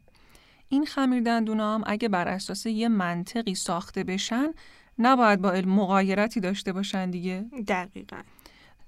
این 0.69 0.85
خمیر 0.85 1.23
دندون 1.23 1.59
هم 1.59 1.83
اگه 1.85 2.09
بر 2.09 2.27
اساس 2.27 2.65
یه 2.65 2.87
منطقی 2.87 3.55
ساخته 3.55 4.03
بشن 4.03 4.53
نباید 4.99 5.41
با 5.41 5.51
علم 5.51 5.69
مقایرتی 5.69 6.39
داشته 6.39 6.73
باشن 6.73 7.11
دیگه. 7.11 7.45
دقیقا. 7.67 8.21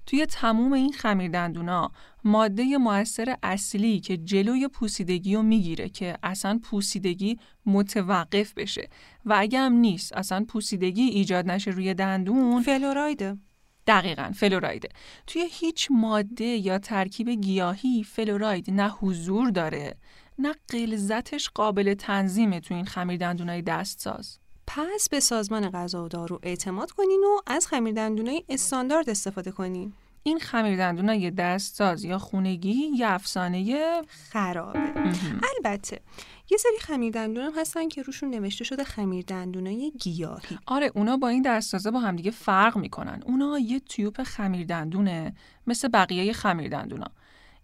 توی 0.08 0.26
تموم 0.26 0.72
این 0.72 0.92
خمیر 0.92 1.30
دندونا 1.30 1.92
ماده 2.24 2.78
موثر 2.78 3.36
اصلی 3.42 4.00
که 4.00 4.16
جلوی 4.16 4.68
پوسیدگی 4.68 5.34
رو 5.34 5.42
می‌گیره 5.42 5.88
که 5.88 6.18
اصلا 6.22 6.60
پوسیدگی 6.62 7.38
متوقف 7.66 8.54
بشه. 8.54 8.88
و 9.24 9.36
اگه 9.38 9.58
هم 9.58 9.72
نیست 9.72 10.12
اصلا 10.16 10.44
پوسیدگی 10.48 11.02
ایجاد 11.02 11.50
نشه 11.50 11.70
روی 11.70 11.94
دندون. 11.94 12.62
فلورایده 12.62 13.36
دقیقا 13.86 14.32
فلورایده 14.34 14.88
توی 15.26 15.46
هیچ 15.50 15.88
ماده 15.90 16.44
یا 16.44 16.78
ترکیب 16.78 17.28
گیاهی 17.28 18.04
فلوراید 18.04 18.70
نه 18.70 18.90
حضور 18.90 19.50
داره 19.50 19.96
نه 20.38 20.54
قلزتش 20.68 21.48
قابل 21.48 21.94
تنظیمه 21.94 22.60
تو 22.60 22.74
این 22.74 22.84
خمیر 22.84 23.16
دندونای 23.16 23.62
دستساز. 23.62 24.38
پس 24.70 25.08
به 25.10 25.20
سازمان 25.20 25.70
غذا 25.70 26.04
و 26.04 26.08
دارو 26.08 26.38
اعتماد 26.42 26.90
کنین 26.90 27.20
و 27.24 27.40
از 27.46 27.66
خمیردندونای 27.66 28.44
استاندارد 28.48 29.10
استفاده 29.10 29.50
کنین. 29.50 29.92
این 30.22 30.38
خمیردندونای 30.38 31.30
دستساز 31.30 32.04
یا 32.04 32.18
خونگی 32.18 32.90
یا 32.96 33.08
افسانه 33.08 34.02
خرابه. 34.08 34.92
البته 35.56 36.00
یه 36.50 36.58
سری 36.58 36.78
خمیردندون 36.80 37.44
هم 37.44 37.52
هستن 37.56 37.88
که 37.88 38.02
روشون 38.02 38.30
نوشته 38.30 38.64
شده 38.64 38.84
خمیردندونای 38.84 39.92
گیاهی. 39.98 40.58
آره 40.66 40.90
اونا 40.94 41.16
با 41.16 41.28
این 41.28 41.42
دستسازه 41.42 41.90
با 41.90 42.00
همدیگه 42.00 42.30
فرق 42.30 42.76
می‌کنن. 42.76 43.22
اونا 43.26 43.58
یه 43.58 43.80
تیوب 43.80 44.22
خمیردندونه 44.22 45.34
مثل 45.66 45.88
بقیه 45.88 46.32
خمیردندونا. 46.32 47.06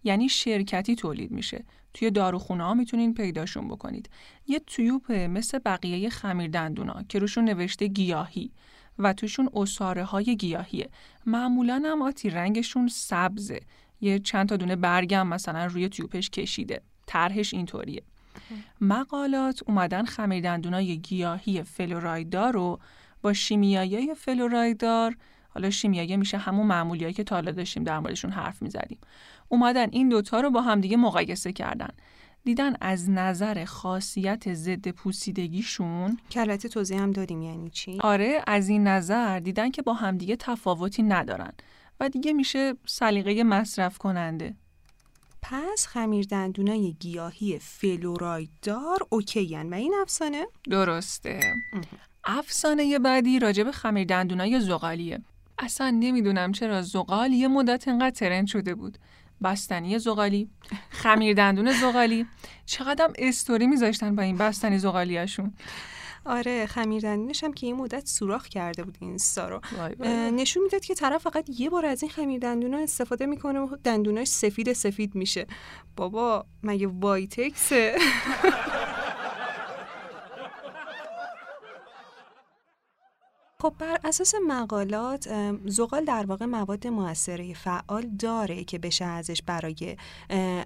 یعنی 0.05 0.29
شرکتی 0.29 0.95
تولید 0.95 1.31
میشه. 1.31 1.63
توی 1.93 2.11
داروخونه 2.11 2.63
ها 2.63 2.73
می‌تونین 2.73 3.13
پیداشون 3.13 3.67
بکنید. 3.67 4.09
یه 4.47 4.59
تیوب 4.67 5.11
مثل 5.11 5.59
بقیه 5.59 6.09
خمیر 6.09 6.49
دندونا 6.49 7.03
که 7.09 7.19
روشون 7.19 7.45
نوشته 7.45 7.87
گیاهی 7.87 8.51
و 8.99 9.13
توشون 9.13 9.49
اصاره 9.53 10.03
های 10.03 10.35
گیاهیه. 10.35 10.89
معمولا 11.25 11.83
هم 11.85 12.01
آتی 12.01 12.29
رنگشون 12.29 12.87
سبزه. 12.87 13.59
یه 14.01 14.19
چند 14.19 14.49
تا 14.49 14.57
دونه 14.57 14.75
برگم 14.75 15.27
مثلا 15.27 15.65
روی 15.65 15.89
تیوبش 15.89 16.29
کشیده. 16.29 16.81
طرحش 17.05 17.53
اینطوریه. 17.53 18.03
مقالات 18.81 19.61
اومدن 19.67 20.05
خمیر 20.05 20.43
دندونای 20.43 20.97
گیاهی 20.97 21.63
فلورایدار 21.63 22.53
رو 22.53 22.79
با 23.21 23.33
شیمیایی 23.33 24.13
فلورایدار 24.13 25.17
حالا 25.55 25.69
شیمیایی 25.69 26.17
میشه 26.17 26.37
همون 26.37 26.67
معمولیایی 26.67 27.13
که 27.13 27.23
تا 27.23 27.41
داشتیم 27.41 27.83
در 27.83 27.99
موردشون 27.99 28.31
حرف 28.31 28.61
می‌زدیم. 28.61 28.97
اومدن 29.49 29.87
این 29.91 30.09
دوتا 30.09 30.41
رو 30.41 30.49
با 30.49 30.61
همدیگه 30.61 30.97
مقایسه 30.97 31.53
کردن. 31.53 31.89
دیدن 32.43 32.73
از 32.81 33.09
نظر 33.09 33.65
خاصیت 33.65 34.53
ضد 34.53 34.87
پوسیدگیشون 34.87 36.17
کلت 36.31 36.67
توضیح 36.67 37.01
هم 37.01 37.11
دادیم 37.11 37.41
یعنی 37.41 37.69
چی؟ 37.69 37.97
آره 38.01 38.41
از 38.47 38.69
این 38.69 38.87
نظر 38.87 39.39
دیدن 39.39 39.71
که 39.71 39.81
با 39.81 39.93
همدیگه 39.93 40.35
تفاوتی 40.35 41.03
ندارن 41.03 41.51
و 41.99 42.09
دیگه 42.09 42.33
میشه 42.33 42.73
سلیقه 42.85 43.43
مصرف 43.43 43.97
کننده. 43.97 44.55
پس 45.41 45.87
خمیر 45.87 46.25
دندونای 46.25 46.93
گیاهی 46.99 47.59
فلورایدار 47.59 48.97
اوکی 49.09 49.55
و 49.55 49.73
این 49.73 49.93
افسانه؟ 50.01 50.45
درسته. 50.69 51.39
افسانه 52.23 52.99
بعدی 52.99 53.39
راجب 53.39 53.71
خمیر 53.71 54.07
دندونای 54.07 54.59
زغالیه. 54.59 55.21
اصلا 55.59 55.89
نمی‌دونم 55.89 56.51
چرا 56.51 56.81
زغال 56.81 57.31
یه 57.33 57.47
مدت 57.47 57.87
انقدر 57.87 58.09
ترند 58.09 58.47
شده 58.47 58.75
بود. 58.75 58.97
بستنی 59.43 59.99
زغالی 59.99 60.49
خمیر 60.89 61.33
دندون 61.33 61.71
زغالی. 61.71 62.25
چقدر 62.65 63.09
استوری 63.17 63.67
میذاشتن 63.67 64.15
با 64.15 64.23
این 64.23 64.37
بستنی 64.37 64.77
زغالیشون 64.77 65.53
آره 66.25 66.65
خمیر 66.65 67.01
دندونش 67.01 67.43
هم 67.43 67.53
که 67.53 67.67
این 67.67 67.75
مدت 67.75 68.07
سوراخ 68.07 68.47
کرده 68.47 68.83
بود 68.83 68.97
اینستا 69.01 69.49
رو. 69.49 69.61
نشون 70.31 70.63
می‌داد 70.63 70.85
که 70.85 70.95
طرف 70.95 71.21
فقط 71.21 71.49
یه 71.59 71.69
بار 71.69 71.85
از 71.85 72.03
این 72.03 72.11
خمیر 72.11 72.39
دندون 72.39 72.73
استفاده 72.73 73.25
می‌کنه 73.25 73.59
و 73.59 73.75
دندوناش 73.83 74.27
سفید 74.27 74.73
سفید 74.73 75.15
میشه. 75.15 75.47
بابا 75.95 76.45
مگه 76.63 76.87
وایتکسه؟ 76.87 77.95
خب 83.65 83.73
بر 83.79 83.99
اساس 84.03 84.33
مقالات 84.47 85.29
زغال 85.65 86.05
در 86.05 86.25
واقع 86.25 86.45
مواد 86.45 86.87
موثره 86.87 87.53
فعال 87.53 88.01
داره 88.19 88.63
که 88.63 88.79
بشه 88.79 89.05
ازش 89.05 89.41
برای 89.41 89.97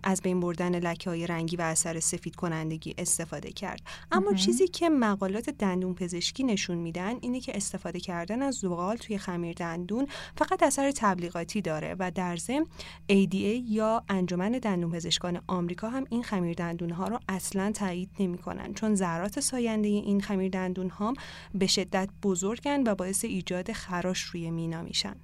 از 0.04 0.22
بین 0.22 0.40
بردن 0.40 0.80
لکه 0.80 1.10
های 1.10 1.28
رنگی 1.28 1.56
و 1.56 1.62
اثر 1.62 2.00
سفید 2.00 2.36
کنندگی 2.36 2.96
استفاده 2.98 3.52
کرد. 3.52 3.82
اما 4.12 4.34
چیزی 4.34 4.68
که 4.68 4.90
مقالات 4.90 5.50
دندون 5.50 5.94
پزشکی 5.94 6.44
نشون 6.44 6.78
میدن 6.78 7.16
اینه 7.22 7.40
که 7.40 7.58
استفاده 7.58 8.00
کردن 8.00 8.42
از 8.42 8.56
زغال 8.56 8.96
توی 8.96 9.18
خمیر 9.18 9.54
دندون 9.54 10.08
فقط 10.38 10.64
اثر 10.64 10.92
تبلیغاتی 10.92 11.62
داره 11.62 11.96
و 12.00 12.12
در 12.12 12.38
ضمن 12.38 12.66
ADA 13.12 13.62
یا 13.66 14.04
انجمن 14.10 14.52
دندون 14.52 14.92
پزشکان 14.92 15.42
آمریکا 15.48 15.90
هم 15.90 16.06
این 16.10 16.24
خمیر 16.24 16.54
دندون 16.54 16.90
ها 16.90 17.08
رو 17.08 17.20
اصلا 17.30 17.72
تایید 17.72 18.10
نمی‌کنن. 18.20 18.74
چون 18.74 18.96
ذرات 18.96 19.40
ساینده 19.40 19.88
این 19.88 20.22
خمیر 20.22 20.52
دندون 20.52 20.90
ها 20.90 21.14
به 21.54 21.68
شدت 21.68 22.10
بزرگن 22.24 22.89
و 22.90 22.96
باعث 22.96 23.26
ایجاد 23.26 23.72
خراش 23.72 24.22
روی 24.22 24.52
مینا 24.52 24.82
میشن. 24.82 25.16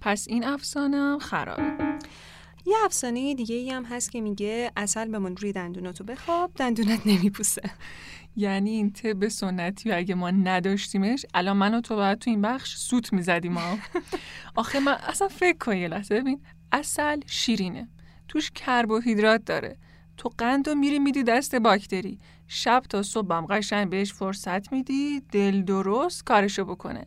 پس 0.00 0.28
این 0.28 0.44
افسانه 0.44 0.96
هم 0.96 1.18
خرابه 1.18 1.62
یه 2.66 2.76
افسانه 2.84 3.34
دیگه 3.34 3.56
ای 3.56 3.70
هم 3.70 3.84
هست 3.84 4.10
که 4.10 4.20
میگه 4.20 4.72
اصل 4.76 5.08
بمون 5.08 5.36
روی 5.36 5.52
دندوناتو 5.52 6.04
بخواب 6.04 6.50
دندونت 6.56 7.06
نمیپوسه. 7.06 7.62
یعنی 8.36 8.70
این 8.70 8.92
طب 8.92 9.28
سنتی 9.28 9.90
و 9.90 9.94
اگه 9.96 10.14
ما 10.14 10.30
نداشتیمش 10.30 11.26
الان 11.34 11.56
من 11.56 11.74
و 11.74 11.80
تو 11.80 11.96
باید 11.96 12.18
تو 12.18 12.30
این 12.30 12.42
بخش 12.42 12.76
سوت 12.76 13.12
می‌زدیم 13.12 13.52
ما 13.52 13.78
آخه 14.56 14.80
من 14.80 14.92
اصلا 14.92 15.28
فکر 15.28 15.58
کن 15.58 15.76
یه 15.76 15.88
لحظه 15.88 16.20
ببین 16.20 16.40
اصل 16.72 17.20
شیرینه. 17.26 17.88
توش 18.28 18.50
کربوهیدرات 18.50 19.44
داره. 19.44 19.76
تو 20.16 20.28
قند 20.38 20.68
و 20.68 20.74
میری 20.74 20.98
میدی 20.98 21.22
دست 21.22 21.54
باکتری. 21.54 22.18
شب 22.48 22.82
تا 22.88 23.02
صبح 23.02 23.34
هم 23.34 23.46
قشنگ 23.46 23.90
بهش 23.90 24.12
فرصت 24.12 24.72
میدی 24.72 25.22
دل 25.32 25.62
درست 25.62 26.24
کارشو 26.24 26.64
بکنه. 26.64 27.06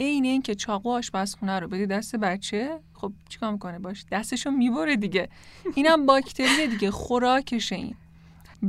عین 0.00 0.24
این 0.24 0.42
که 0.42 0.54
چاقو 0.54 0.90
آشپزخونه 0.90 1.58
رو 1.58 1.68
بدی 1.68 1.86
دست 1.86 2.16
بچه 2.16 2.80
خب 2.94 3.12
چیکار 3.28 3.52
می‌کنه؟ 3.52 3.78
باش 3.78 4.04
دستشو 4.12 4.50
می‌بره 4.50 4.96
دیگه. 4.96 5.28
اینم 5.74 6.06
باکتری 6.06 6.66
دیگه 6.66 6.90
خوراکشه 6.90 7.76
این. 7.76 7.94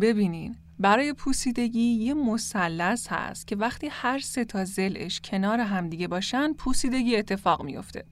ببینین 0.02 0.56
برای 0.80 1.14
پوسیدگی 1.14 1.82
یه 1.82 2.14
مثلث 2.14 3.08
هست 3.08 3.48
که 3.48 3.56
وقتی 3.56 3.88
هر 3.92 4.20
سه 4.20 4.46
تا 4.46 4.66
زلش 4.66 5.22
کنار 5.24 5.60
همدیگه 5.60 6.08
باشن 6.08 6.54
پوسیدگی 6.54 7.16
اتفاق 7.16 7.64
میفته 7.64 8.06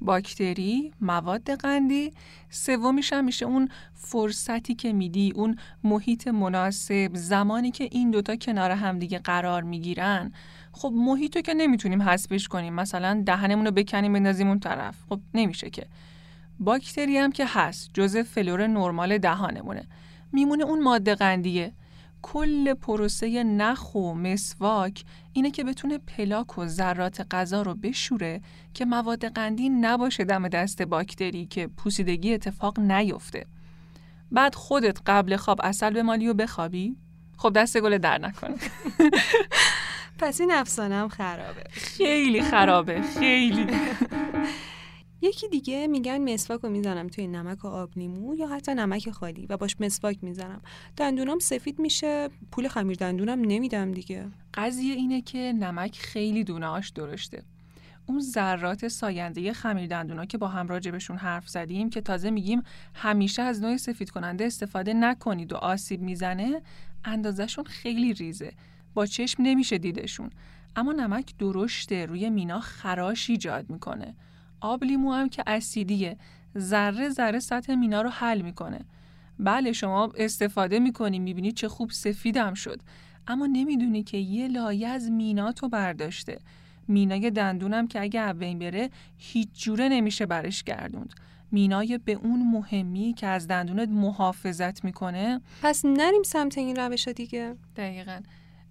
باکتری، 0.00 0.92
مواد 1.00 1.50
قندی، 1.50 2.12
سومیش 2.50 3.12
هم 3.12 3.24
میشه 3.24 3.46
اون 3.46 3.68
فرصتی 3.94 4.74
که 4.74 4.92
میدی، 4.92 5.32
اون 5.34 5.56
محیط 5.84 6.28
مناسب، 6.28 7.10
زمانی 7.14 7.70
که 7.70 7.88
این 7.92 8.10
دوتا 8.10 8.36
کنار 8.36 8.70
همدیگه 8.70 9.18
قرار 9.18 9.62
می‌گیرن. 9.62 10.32
خب 10.72 10.92
محیط 10.94 11.38
که 11.38 11.54
نمی‌تونیم 11.54 12.02
حذفش 12.02 12.48
کنیم. 12.48 12.74
مثلا 12.74 13.22
دهنمون 13.26 13.64
رو 13.64 13.70
بکنیم 13.70 14.12
بندازیم 14.12 14.48
اون 14.48 14.58
طرف. 14.58 14.96
خب 15.08 15.20
نمیشه 15.34 15.70
که. 15.70 15.86
باکتری 16.60 17.18
هم 17.18 17.32
که 17.32 17.46
هست 17.46 17.90
جزء 17.94 18.22
فلور 18.22 18.66
نرمال 18.66 19.18
دهانمونه. 19.18 19.84
میمونه 20.32 20.64
اون 20.64 20.82
ماده 20.82 21.14
قندیه. 21.14 21.72
کل 22.26 22.74
پروسه 22.74 23.44
نخ 23.44 23.94
و 23.94 24.14
مسواک 24.14 25.04
اینه 25.32 25.50
که 25.50 25.64
بتونه 25.64 25.98
پلاک 25.98 26.58
و 26.58 26.66
ذرات 26.66 27.26
غذا 27.30 27.62
رو 27.62 27.74
بشوره 27.74 28.40
که 28.74 28.84
مواد 28.84 29.24
قندی 29.24 29.68
نباشه 29.68 30.24
دم 30.24 30.48
دست 30.48 30.82
باکتری 30.82 31.46
که 31.46 31.66
پوسیدگی 31.66 32.34
اتفاق 32.34 32.80
نیفته. 32.80 33.46
بعد 34.32 34.54
خودت 34.54 34.98
قبل 35.06 35.36
خواب 35.36 35.60
اصل 35.62 35.90
به 35.90 36.02
مالی 36.02 36.28
و 36.28 36.34
بخوابی؟ 36.34 36.96
خب 37.36 37.52
دست 37.52 37.80
گل 37.80 37.98
در 37.98 38.18
نکنه. 38.18 38.56
پس 40.20 40.40
این 40.40 40.52
افسانه 40.52 40.94
هم 40.94 41.08
خرابه 41.08 41.64
خیلی 41.70 42.42
خرابه 42.42 43.02
خیلی 43.02 43.66
یکی 45.24 45.48
دیگه 45.48 45.86
میگن 45.86 46.32
مسواک 46.32 46.60
رو 46.60 46.68
می‌زنم 46.68 47.08
توی 47.08 47.26
نمک 47.26 47.64
و 47.64 47.68
آب 47.68 47.90
لیمو 47.96 48.34
یا 48.34 48.48
حتی 48.48 48.74
نمک 48.74 49.10
خالی 49.10 49.46
و 49.46 49.56
باش 49.56 49.76
مسواک 49.80 50.18
می‌زنم. 50.22 50.62
دندونام 50.96 51.38
سفید 51.38 51.78
میشه 51.78 52.28
پول 52.52 52.68
خمیر 52.68 52.96
دندونم 52.96 53.40
نمیدم 53.40 53.92
دیگه. 53.92 54.26
قضیه 54.54 54.94
اینه 54.94 55.20
که 55.20 55.38
نمک 55.38 55.98
خیلی 55.98 56.44
دونهاش 56.44 56.88
درشته. 56.88 57.42
اون 58.06 58.20
ذرات 58.20 58.88
ساینده 58.88 59.52
خمیر 59.52 59.86
دندونا 59.86 60.24
که 60.24 60.38
با 60.38 60.48
هم 60.48 60.68
راجبشون 60.68 61.16
حرف 61.16 61.48
زدیم 61.48 61.90
که 61.90 62.00
تازه 62.00 62.30
میگیم 62.30 62.62
همیشه 62.94 63.42
از 63.42 63.62
نوع 63.62 63.76
سفید 63.76 64.10
کننده 64.10 64.44
استفاده 64.44 64.94
نکنید 64.94 65.52
و 65.52 65.56
آسیب 65.56 66.00
می‌زنه 66.00 66.62
اندازشون 67.04 67.64
خیلی 67.64 68.12
ریزه. 68.12 68.52
با 68.94 69.06
چشم 69.06 69.42
نمیشه 69.42 69.78
دیدشون. 69.78 70.30
اما 70.76 70.92
نمک 70.92 71.36
درشته 71.38 72.06
روی 72.06 72.30
مینا 72.30 72.60
خراش 72.60 73.30
ایجاد 73.30 73.70
می‌کنه. 73.70 74.14
آب 74.64 74.84
لیمو 74.84 75.12
هم 75.12 75.28
که 75.28 75.42
اسیدیه. 75.46 76.16
ذره 76.58 77.08
ذره 77.08 77.40
سطح 77.40 77.74
مینا 77.74 78.02
رو 78.02 78.10
حل 78.10 78.42
می‌کنه. 78.42 78.80
بله 79.38 79.72
شما 79.72 80.12
استفاده 80.16 80.78
می‌کنی 80.78 81.18
می‌بینی 81.18 81.52
چه 81.52 81.68
خوب 81.68 81.90
سفیدم 81.90 82.54
شد. 82.54 82.80
اما 83.26 83.46
نمی‌دونی 83.46 84.02
که 84.02 84.16
یه 84.18 84.48
لایه 84.48 84.88
از 84.88 85.10
مینا 85.10 85.52
تو 85.52 85.68
برداشته. 85.68 86.38
مینای 86.88 87.30
دندونم 87.30 87.86
که 87.86 88.00
اگه 88.00 88.32
بین 88.32 88.58
بره 88.58 88.90
هیچ 89.18 89.48
جوره 89.52 89.88
نمیشه 89.88 90.26
برش 90.26 90.62
گردوند. 90.62 91.14
مینای 91.52 91.98
به 91.98 92.12
اون 92.12 92.50
مهمی 92.50 93.14
که 93.16 93.26
از 93.26 93.48
دندونت 93.48 93.88
محافظت 93.88 94.84
می‌کنه. 94.84 95.40
پس 95.62 95.84
نریم 95.84 96.22
سمت 96.22 96.58
این 96.58 96.76
روش 96.76 97.08
دیگه. 97.08 97.56
دقیقا. 97.76 98.20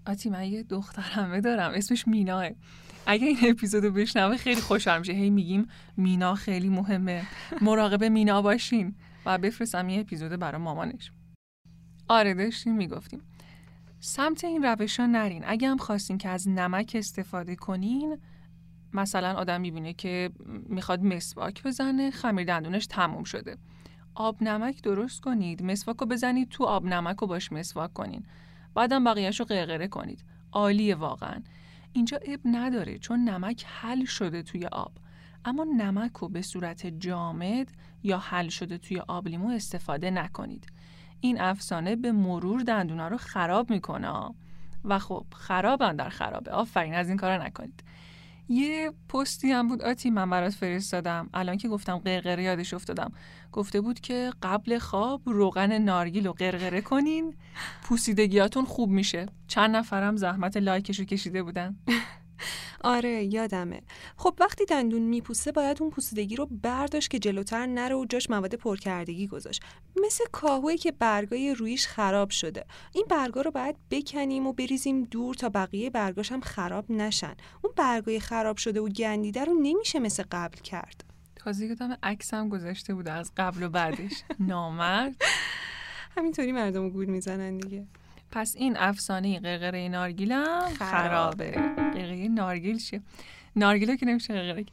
آتی 0.07 0.29
من 0.29 0.45
یه 0.45 0.63
دخترمه 0.63 1.41
دارم 1.41 1.71
اسمش 1.71 2.07
میناه. 2.07 2.49
اگه 3.05 3.27
این 3.27 3.37
اپیزودو 3.49 3.91
بشنوه 3.91 4.37
خیلی 4.37 4.61
خوشحال 4.61 4.99
میشه. 4.99 5.13
هی 5.13 5.29
میگیم 5.29 5.67
مینا 5.97 6.35
خیلی 6.35 6.69
مهمه. 6.69 7.23
مراقب 7.61 8.03
مینا 8.03 8.41
باشین 8.41 8.95
و 9.25 9.37
بفرستم 9.37 9.89
یه 9.89 9.99
اپیزود 9.99 10.31
برای 10.31 10.61
مامانش. 10.61 11.11
آره 12.07 12.33
داشتیم 12.33 12.75
می‌گفتیم. 12.75 13.21
سمت 13.99 14.43
این 14.43 14.63
روش 14.63 14.99
ها 14.99 15.05
نرین. 15.05 15.43
اگه 15.45 15.67
هم 15.69 15.77
خواستین 15.77 16.17
که 16.17 16.29
از 16.29 16.49
نمک 16.49 16.91
استفاده 16.99 17.55
کنین 17.55 18.17
مثلا 18.93 19.33
آدم 19.33 19.61
می‌بینه 19.61 19.93
که 19.93 20.29
می‌خواد 20.69 21.03
مسواک 21.03 21.63
بزنه 21.63 22.11
خمیر 22.11 22.45
دندونش 22.45 22.87
تموم 22.87 23.23
شده. 23.23 23.57
آب 24.15 24.43
نمک 24.43 24.81
درست 24.81 25.21
کنید. 25.21 25.63
مسواک 25.63 25.97
رو 25.97 26.07
بزنید 26.07 26.49
تو 26.49 26.63
آب 26.63 26.85
نمک 26.85 27.17
رو 27.17 27.27
باش 27.27 27.51
مسواک 27.51 27.93
کنین. 27.93 28.25
بعدم 28.75 29.03
بقیهش 29.03 29.39
رو 29.39 29.45
قرقره 29.45 29.87
کنید. 29.87 30.23
عالیه 30.51 30.95
واقعا. 30.95 31.41
اینجا 31.93 32.19
اب 32.25 32.39
نداره 32.45 32.97
چون 32.97 33.29
نمک 33.29 33.65
حل 33.67 34.05
شده 34.05 34.43
توی 34.43 34.65
آب. 34.65 34.91
اما 35.45 35.63
نمک 35.77 36.11
رو 36.11 36.29
به 36.29 36.41
صورت 36.41 36.87
جامد 36.87 37.71
یا 38.03 38.17
حل 38.17 38.49
شده 38.49 38.77
توی 38.77 38.99
آب 38.99 39.27
لیمو 39.27 39.49
استفاده 39.49 40.11
نکنید. 40.11 40.67
این 41.19 41.41
افسانه 41.41 41.95
به 41.95 42.11
مرور 42.11 42.61
دندونا 42.61 43.07
رو 43.07 43.17
خراب 43.17 43.69
می‌کنه 43.69 44.29
و 44.83 44.99
خب 44.99 45.25
خرابن 45.35 45.95
در 45.95 46.09
خرابه. 46.09 46.51
آفرین 46.51 46.93
از 46.95 47.07
این 47.07 47.17
کارا 47.17 47.45
نکنید. 47.45 47.83
یه 48.49 48.91
پستی 49.09 49.51
هم 49.51 49.67
بود 49.67 49.81
آتی 49.81 50.09
من 50.09 50.29
برات 50.29 50.53
فرستادم. 50.53 51.29
الان 51.33 51.57
که 51.57 51.67
گفتم 51.67 51.97
قرقره 51.97 52.43
یادش 52.43 52.73
افتادم. 52.73 53.11
گفته 53.51 53.81
بود 53.81 53.99
که 53.99 54.31
قبل 54.43 54.79
خواب 54.79 55.21
روغن 55.25 55.77
نارگیل 55.77 56.27
رو 56.27 56.33
قرقره 56.33 56.81
کنین 56.81 57.33
پوسیدگیاتون 57.83 58.65
خوب 58.65 58.89
میشه. 58.89 59.25
چند 59.47 59.75
نفرم 59.75 60.17
زحمت 60.17 60.57
لایکش 60.57 60.99
رو 60.99 61.05
کشیده 61.05 61.43
بودن. 61.43 61.75
آره 62.95 63.23
یادمه. 63.23 63.81
خب 64.17 64.35
وقتی 64.39 64.65
دندون 64.65 65.01
میپوسه 65.01 65.51
باید 65.51 65.81
اون 65.81 65.91
پوسیدگی 65.91 66.35
رو 66.35 66.45
برداشت 66.45 67.09
که 67.09 67.19
جلوتر 67.19 67.65
نره 67.65 67.95
و 67.95 68.05
جاش 68.05 68.29
مواد 68.29 68.55
پرکردگی 68.55 69.27
گذاشت. 69.27 69.63
مثل 70.05 70.23
کاهوی 70.31 70.77
که 70.77 70.91
برگای 70.91 71.53
رویش 71.53 71.87
خراب 71.87 72.29
شده. 72.29 72.65
این 72.93 73.05
برگا 73.09 73.41
رو 73.41 73.51
باید 73.51 73.75
بکنیم 73.91 74.47
و 74.47 74.53
بریزیم 74.53 75.03
دور 75.03 75.35
تا 75.35 75.49
بقیه 75.49 75.89
برگاش 75.89 76.31
هم 76.31 76.41
خراب 76.41 76.91
نشن. 76.91 77.35
اون 77.61 77.73
برگای 77.75 78.19
خراب 78.19 78.57
شده 78.57 78.81
و 78.81 78.89
گندیده 78.89 79.45
رو 79.45 79.53
نمیشه 79.53 79.99
مثل 79.99 80.23
قبل 80.31 80.57
کرد. 80.57 81.03
تازه 81.35 81.65
یادم 81.65 81.97
عکسم 82.03 82.49
گذاشته 82.49 82.93
بود 82.93 83.07
از 83.07 83.31
قبل 83.37 83.63
و 83.63 83.69
بعدش. 83.69 84.23
نامرد. 84.39 85.15
همینطوری 86.17 86.51
مردم 86.51 86.89
گول 86.89 87.05
می‌زنن 87.05 87.57
دیگه. 87.57 87.87
پس 88.33 88.55
این 88.55 88.77
افسانه 88.77 89.39
قرقره 89.39 89.89
نارگیل 89.89 90.31
هم 90.31 90.73
خرابه. 90.79 91.51
قرقره 91.51 92.27
نارگیل 92.27 92.77
چیه؟ 92.77 93.01
نارگیل 93.55 93.95
که 93.95 94.05
نمیشه 94.05 94.33
قرقره 94.33 94.65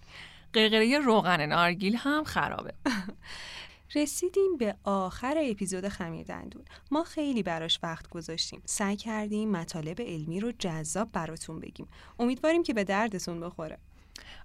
قرقره 0.52 0.98
روغن 0.98 1.46
نارگیل 1.46 1.96
هم 1.96 2.24
خرابه. 2.24 2.74
رسیدیم 3.94 4.56
به 4.56 4.74
آخر 4.84 5.36
اپیزود 5.40 5.88
خمیر 5.88 6.26
دندون. 6.26 6.62
ما 6.90 7.04
خیلی 7.04 7.42
براش 7.42 7.78
وقت 7.82 8.08
گذاشتیم. 8.08 8.62
سعی 8.64 8.96
کردیم 8.96 9.50
مطالب 9.50 10.00
علمی 10.00 10.40
رو 10.40 10.52
جذاب 10.58 11.12
براتون 11.12 11.60
بگیم. 11.60 11.88
امیدواریم 12.18 12.62
که 12.62 12.74
به 12.74 12.84
دردتون 12.84 13.40
بخوره. 13.40 13.78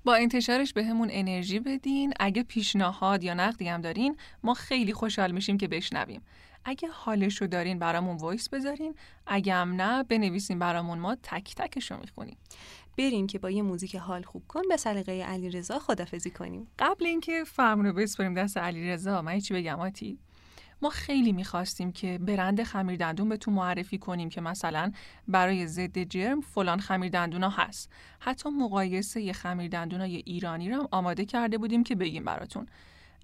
با 0.04 0.16
انتشارش 0.16 0.74
بهمون 0.74 1.10
انرژی 1.12 1.60
بدین. 1.60 2.14
اگه 2.20 2.44
پیشنهاد 2.44 3.24
یا 3.24 3.34
نقدی 3.34 3.68
هم 3.68 3.82
دارین 3.82 4.18
ما 4.44 4.54
خیلی 4.54 4.94
خوشحال 4.94 5.32
میشیم 5.32 5.58
که 5.58 5.68
بشنویم. 5.68 6.22
اگه 6.66 6.90
حالشو 6.90 7.46
دارین 7.46 7.80
برامون 7.80 8.18
voice 8.18 8.50
بذارین. 8.50 8.96
اگه 9.28 9.54
هم 9.54 9.82
نه 9.82 10.04
بنویسین 10.04 10.60
برامون 10.60 11.00
ما 11.00 11.16
تک 11.16 11.56
تکشو 11.56 11.98
می‌خونیم. 11.98 12.38
بریم 12.98 13.28
که 13.28 13.40
با 13.40 13.50
یه 13.50 13.62
موزیک 13.62 13.96
حال 13.96 14.24
خوب 14.24 14.44
کن 14.48 14.62
به 14.70 14.78
سلیقه 14.78 15.24
علیرضا 15.24 15.80
خدافزی 15.80 16.32
کنیم. 16.32 16.68
قبل 16.80 17.06
اینکه 17.06 17.44
فرمون 17.44 17.86
رو 17.86 17.94
بسپاریم 17.94 18.34
دست 18.34 18.58
علیرضا 18.58 19.22
من 19.22 19.40
چی 19.40 19.54
بگم 19.54 19.80
آتی؟ 19.80 20.20
ما 20.82 20.90
خیلی 20.90 21.32
می‌خواستیم 21.32 21.92
که 21.92 22.18
برند 22.18 22.64
خمیر 22.64 22.98
دندون 22.98 23.30
بهتون 23.30 23.54
معرفی 23.54 23.98
کنیم 23.98 24.30
که 24.30 24.42
مثلا 24.42 24.92
برای 25.28 25.68
ضد 25.68 26.00
جرم 26.00 26.42
فلان 26.42 26.80
خمیر 26.80 27.10
دندونا 27.10 27.50
هست. 27.50 27.92
حتی 28.20 28.50
مقایسه 28.50 29.34
خمیر 29.34 29.70
دندونای 29.70 30.16
ایرانی 30.16 30.70
رو 30.70 30.76
هم 30.76 30.88
آماده 30.92 31.26
کرده 31.26 31.58
بودیم 31.58 31.84
که 31.84 31.96
بگیم 31.96 32.24
براتون. 32.24 32.66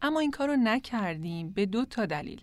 اما 0.02 0.20
این 0.20 0.32
کار 0.32 0.48
رو 0.48 0.56
نکردیم 0.56 1.50
به 1.50 1.66
دو 1.66 1.86
تا 1.86 2.06
دلیل. 2.06 2.42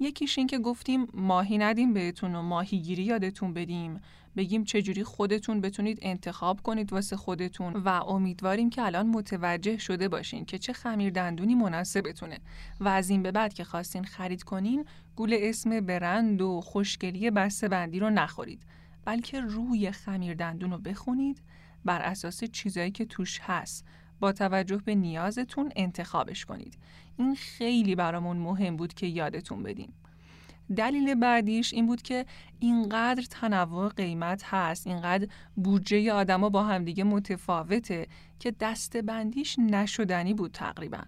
یکیش 0.00 0.38
این 0.38 0.46
که 0.46 0.58
گفتیم 0.58 1.06
ماهی 1.14 1.58
ندیم 1.58 1.94
بهتون 1.94 2.34
و 2.34 2.42
ماهیگیری 2.42 3.02
یادتون 3.02 3.54
بدیم. 3.54 4.00
بگیم 4.36 4.64
چجوری 4.64 5.04
خودتون 5.04 5.60
بتونید 5.60 5.98
انتخاب 6.02 6.62
کنید 6.62 6.92
واسه 6.92 7.16
خودتون 7.16 7.72
و 7.72 7.88
امیدواریم 7.88 8.70
که 8.70 8.82
الان 8.82 9.06
متوجه 9.06 9.78
شده 9.78 10.08
باشین 10.08 10.44
که 10.44 10.58
چه 10.58 10.72
خمیر 10.72 11.12
دندونی 11.12 11.54
مناسبتونه. 11.54 12.38
و 12.80 12.88
از 12.88 13.10
این 13.10 13.22
به 13.22 13.32
بعد 13.32 13.54
که 13.54 13.64
خواستین 13.64 14.04
خرید 14.04 14.42
کنین 14.42 14.84
گول 15.16 15.36
اسم 15.38 15.80
برند 15.80 16.42
و 16.42 16.60
خوشگلی 16.60 17.30
بسته 17.30 17.68
بندی 17.68 18.00
رو 18.00 18.10
نخورید. 18.10 18.62
بلکه 19.04 19.40
روی 19.40 19.90
خمیر 19.90 20.34
دندون 20.34 20.70
رو 20.70 20.78
بخونید. 20.78 21.42
بر 21.84 22.02
اساس 22.02 22.44
چیزایی 22.44 22.90
که 22.90 23.04
توش 23.04 23.40
هست. 23.42 23.84
با 24.20 24.32
توجه 24.32 24.76
به 24.76 24.94
نیازتون 24.94 25.72
انتخابش 25.76 26.44
کنید. 26.44 26.78
این 27.16 27.34
خیلی 27.34 27.94
برامون 27.94 28.36
مهم 28.36 28.76
بود 28.76 28.94
که 28.94 29.06
یادتون 29.06 29.62
بدیم. 29.62 29.92
دلیل 30.76 31.14
بعدیش 31.14 31.72
این 31.72 31.86
بود 31.86 32.02
که 32.02 32.26
اینقدر 32.58 33.22
تنوع 33.30 33.88
قیمت 33.88 34.42
هست 34.44 34.86
اینقدر 34.86 35.28
بودجه 35.56 36.12
آدما 36.12 36.48
با 36.48 36.62
همدیگه 36.62 37.04
متفاوته 37.04 38.06
که 38.38 38.54
دستبندیش 38.60 39.58
نشدنی 39.58 40.34
بود 40.34 40.52
تقریبا. 40.52 41.02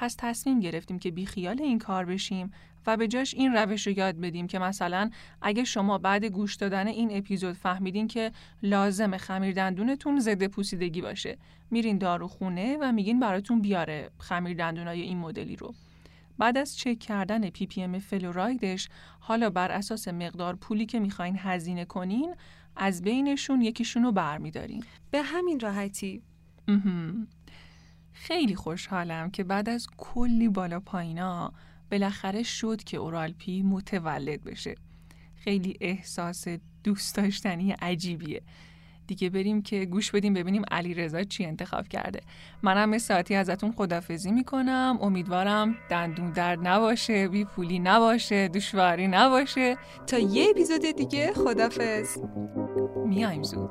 پس 0.00 0.14
تصمیم 0.18 0.60
گرفتیم 0.60 0.98
که 0.98 1.10
بیخیال 1.10 1.62
این 1.62 1.78
کار 1.78 2.04
بشیم 2.04 2.52
و 2.86 2.96
به 2.96 3.08
جاش 3.08 3.34
این 3.34 3.52
روش 3.52 3.86
رو 3.86 3.92
یاد 3.98 4.20
بدیم 4.20 4.46
که 4.46 4.58
مثلا 4.58 5.10
اگه 5.42 5.64
شما 5.64 5.98
بعد 5.98 6.24
گوش 6.24 6.54
دادن 6.54 6.86
این 6.86 7.16
اپیزود 7.16 7.52
فهمیدین 7.52 8.08
که 8.08 8.32
لازمه 8.62 9.16
خمیر 9.16 9.54
دندونتون 9.54 10.20
ضد 10.20 10.46
پوسیدگی 10.46 11.02
باشه. 11.02 11.38
میرین 11.70 11.98
داروخونه 11.98 12.76
و 12.80 12.92
میگین 12.92 13.20
براتون 13.20 13.60
بیاره 13.60 14.10
خمیر 14.18 14.56
دندونای 14.56 15.00
این 15.00 15.18
مدلی 15.18 15.56
رو. 15.56 15.74
بعد 16.38 16.58
از 16.58 16.76
چک 16.76 16.98
کردن 16.98 17.50
ppm 17.50 17.98
فلورایدش 17.98 18.88
حالا 19.20 19.50
بر 19.50 19.70
اساس 19.70 20.08
مقدار 20.08 20.56
پولی 20.56 20.86
که 20.86 21.00
می‌خواین 21.00 21.36
هزینه 21.38 21.84
کنین 21.84 22.34
از 22.76 23.02
بینشون 23.02 23.62
یکیشون 23.62 24.02
رو 24.02 24.12
برمیدارین. 24.12 24.84
به 25.10 25.22
همین 25.22 25.60
راحتی. 25.60 26.22
خیلی 28.22 28.54
خوشحالم 28.54 29.30
که 29.30 29.44
بعد 29.44 29.68
از 29.68 29.86
کلی 29.96 30.48
بالا 30.48 30.80
پایینا 30.80 31.52
بالاخره 31.90 32.42
شد 32.42 32.84
که 32.84 32.96
اورالپی 32.96 33.62
متولد 33.62 34.44
بشه. 34.44 34.74
خیلی 35.36 35.76
احساس 35.80 36.44
دوست 36.84 37.16
داشتنی 37.16 37.72
عجیبیه. 37.72 38.42
دیگه 39.06 39.30
بریم 39.30 39.62
که 39.62 39.84
گوش 39.84 40.10
بدیم 40.10 40.34
ببینیم 40.34 40.62
علی 40.70 40.94
رضا 40.94 41.22
چی 41.24 41.44
انتخاب 41.44 41.88
کرده. 41.88 42.20
منم 42.62 42.98
ساعتی 42.98 43.34
ازتون 43.34 43.72
خدافزی 43.72 44.32
می‌کنم. 44.32 44.98
امیدوارم 45.02 45.74
دندون 45.90 46.30
درد 46.30 46.58
نباشه 46.62 47.28
بی 47.28 47.44
پولی 47.44 47.78
نباشه 47.78 48.48
دشواری 48.48 49.08
نباشه. 49.08 49.76
تا 50.06 50.18
یه 50.18 50.50
اپیزود 50.50 50.96
دیگه 50.96 51.32
خدافز. 51.32 52.18
میایم 53.06 53.42
زود. 53.42 53.70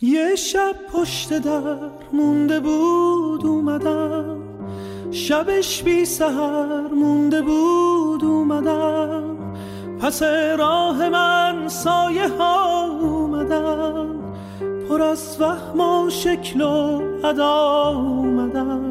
یه 0.00 0.36
شب 0.36 0.74
پشت 0.92 1.38
در 1.38 1.90
مونده 2.12 2.60
بود 2.60 3.46
اومدم. 3.46 4.38
شبش 5.10 5.82
بی 5.82 6.04
سهر 6.04 6.88
مونده 6.94 7.42
بود 7.42 8.24
اومدم. 8.24 9.38
پس 10.00 10.22
راه 10.58 11.08
من 11.08 11.68
سایه 11.68 12.28
ها 12.28 12.86
اومدن 13.00 14.18
پر 14.88 15.02
از 15.02 15.36
وهم 15.40 15.80
و 15.80 16.10
شکل 16.10 16.60
و 16.60 17.02
ادا 17.26 17.88
اومدن 17.88 18.87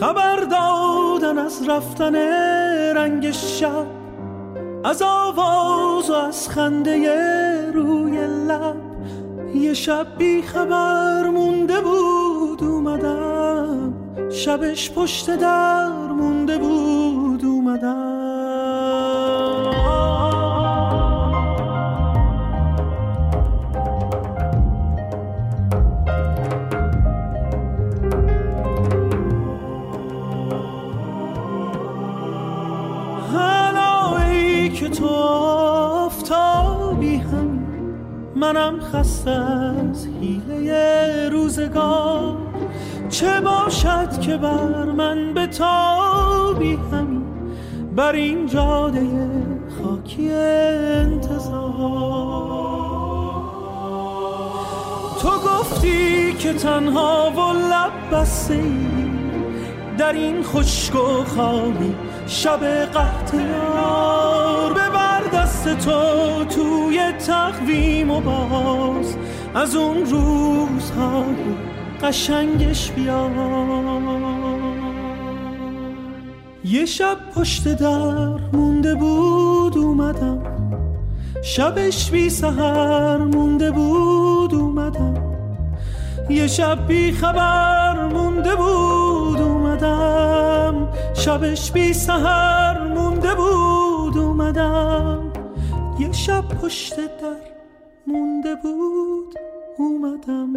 خبر 0.00 0.36
دادن 0.36 1.38
از 1.38 1.68
رفتن 1.68 2.16
رنگ 2.96 3.30
شب 3.30 3.86
از 4.84 5.02
آواز 5.02 6.10
و 6.10 6.12
از 6.12 6.48
خنده 6.48 7.70
روی 7.74 8.26
لب. 8.26 8.76
یه 9.54 9.74
شب 9.74 10.06
بی 10.18 10.42
خبر 10.42 11.28
مونده 11.28 11.80
بود 11.80 12.62
اومدم. 12.62 13.94
شبش 14.30 14.90
پشت 14.90 15.36
در 15.36 15.88
مونده 15.88 16.58
بود 16.58 17.44
اومدم. 17.44 18.23
منم 38.44 38.80
خسته 38.80 39.30
از 39.30 40.06
حیله 40.20 41.28
روزگار. 41.28 42.36
چه 43.10 43.40
باشد 43.40 44.20
که 44.20 44.36
بر 44.36 44.84
من 44.84 45.34
به 45.34 45.46
تابی 45.46 46.78
همین 46.92 47.22
بر 47.96 48.12
این 48.12 48.46
جاده 48.46 49.06
خاکی 49.78 50.32
انتظار. 50.32 51.74
تو 55.22 55.30
گفتی 55.30 56.32
که 56.32 56.52
تنها 56.52 57.30
و 57.30 57.52
لب 57.52 58.20
بسته 58.20 58.62
در 59.98 60.12
این 60.12 60.42
خشک 60.42 60.94
و 60.94 61.24
خالی 61.24 61.94
شب 62.26 62.64
قهط 62.92 63.34
یار 63.34 64.72
ببر 64.72 64.93
دست 65.34 65.78
تو 65.78 66.44
توی 66.44 67.12
تقویم 67.26 68.10
و 68.10 68.20
باز. 68.20 69.16
از 69.54 69.76
اون 69.76 69.96
روزهای 69.96 71.36
قشنگش 72.02 72.90
بیا. 72.90 73.30
یه 76.64 76.86
شب 76.86 77.16
پشت 77.34 77.74
در 77.74 78.40
مونده 78.52 78.94
بود 78.94 79.78
اومدم. 79.78 80.42
شبش 81.42 82.10
بی 82.10 82.30
سهر 82.30 83.16
مونده 83.16 83.70
بود 83.70 84.54
اومدم. 84.54 85.14
یه 86.30 86.46
شب 86.46 86.86
بی 86.86 87.12
خبر 87.12 88.06
مونده 88.06 88.54
بود 88.54 89.40
اومدم. 89.40 90.88
شبش 91.14 91.72
بی 91.72 91.92
سهر 91.92 92.80
مونده 92.94 93.34
بود 94.14 94.22
اومدم. 94.22 95.32
یه 95.98 96.12
شب 96.12 96.48
پشت 96.48 96.96
در 96.96 97.36
مونده 98.06 98.54
بود 98.54 99.34
اومدم. 99.78 100.52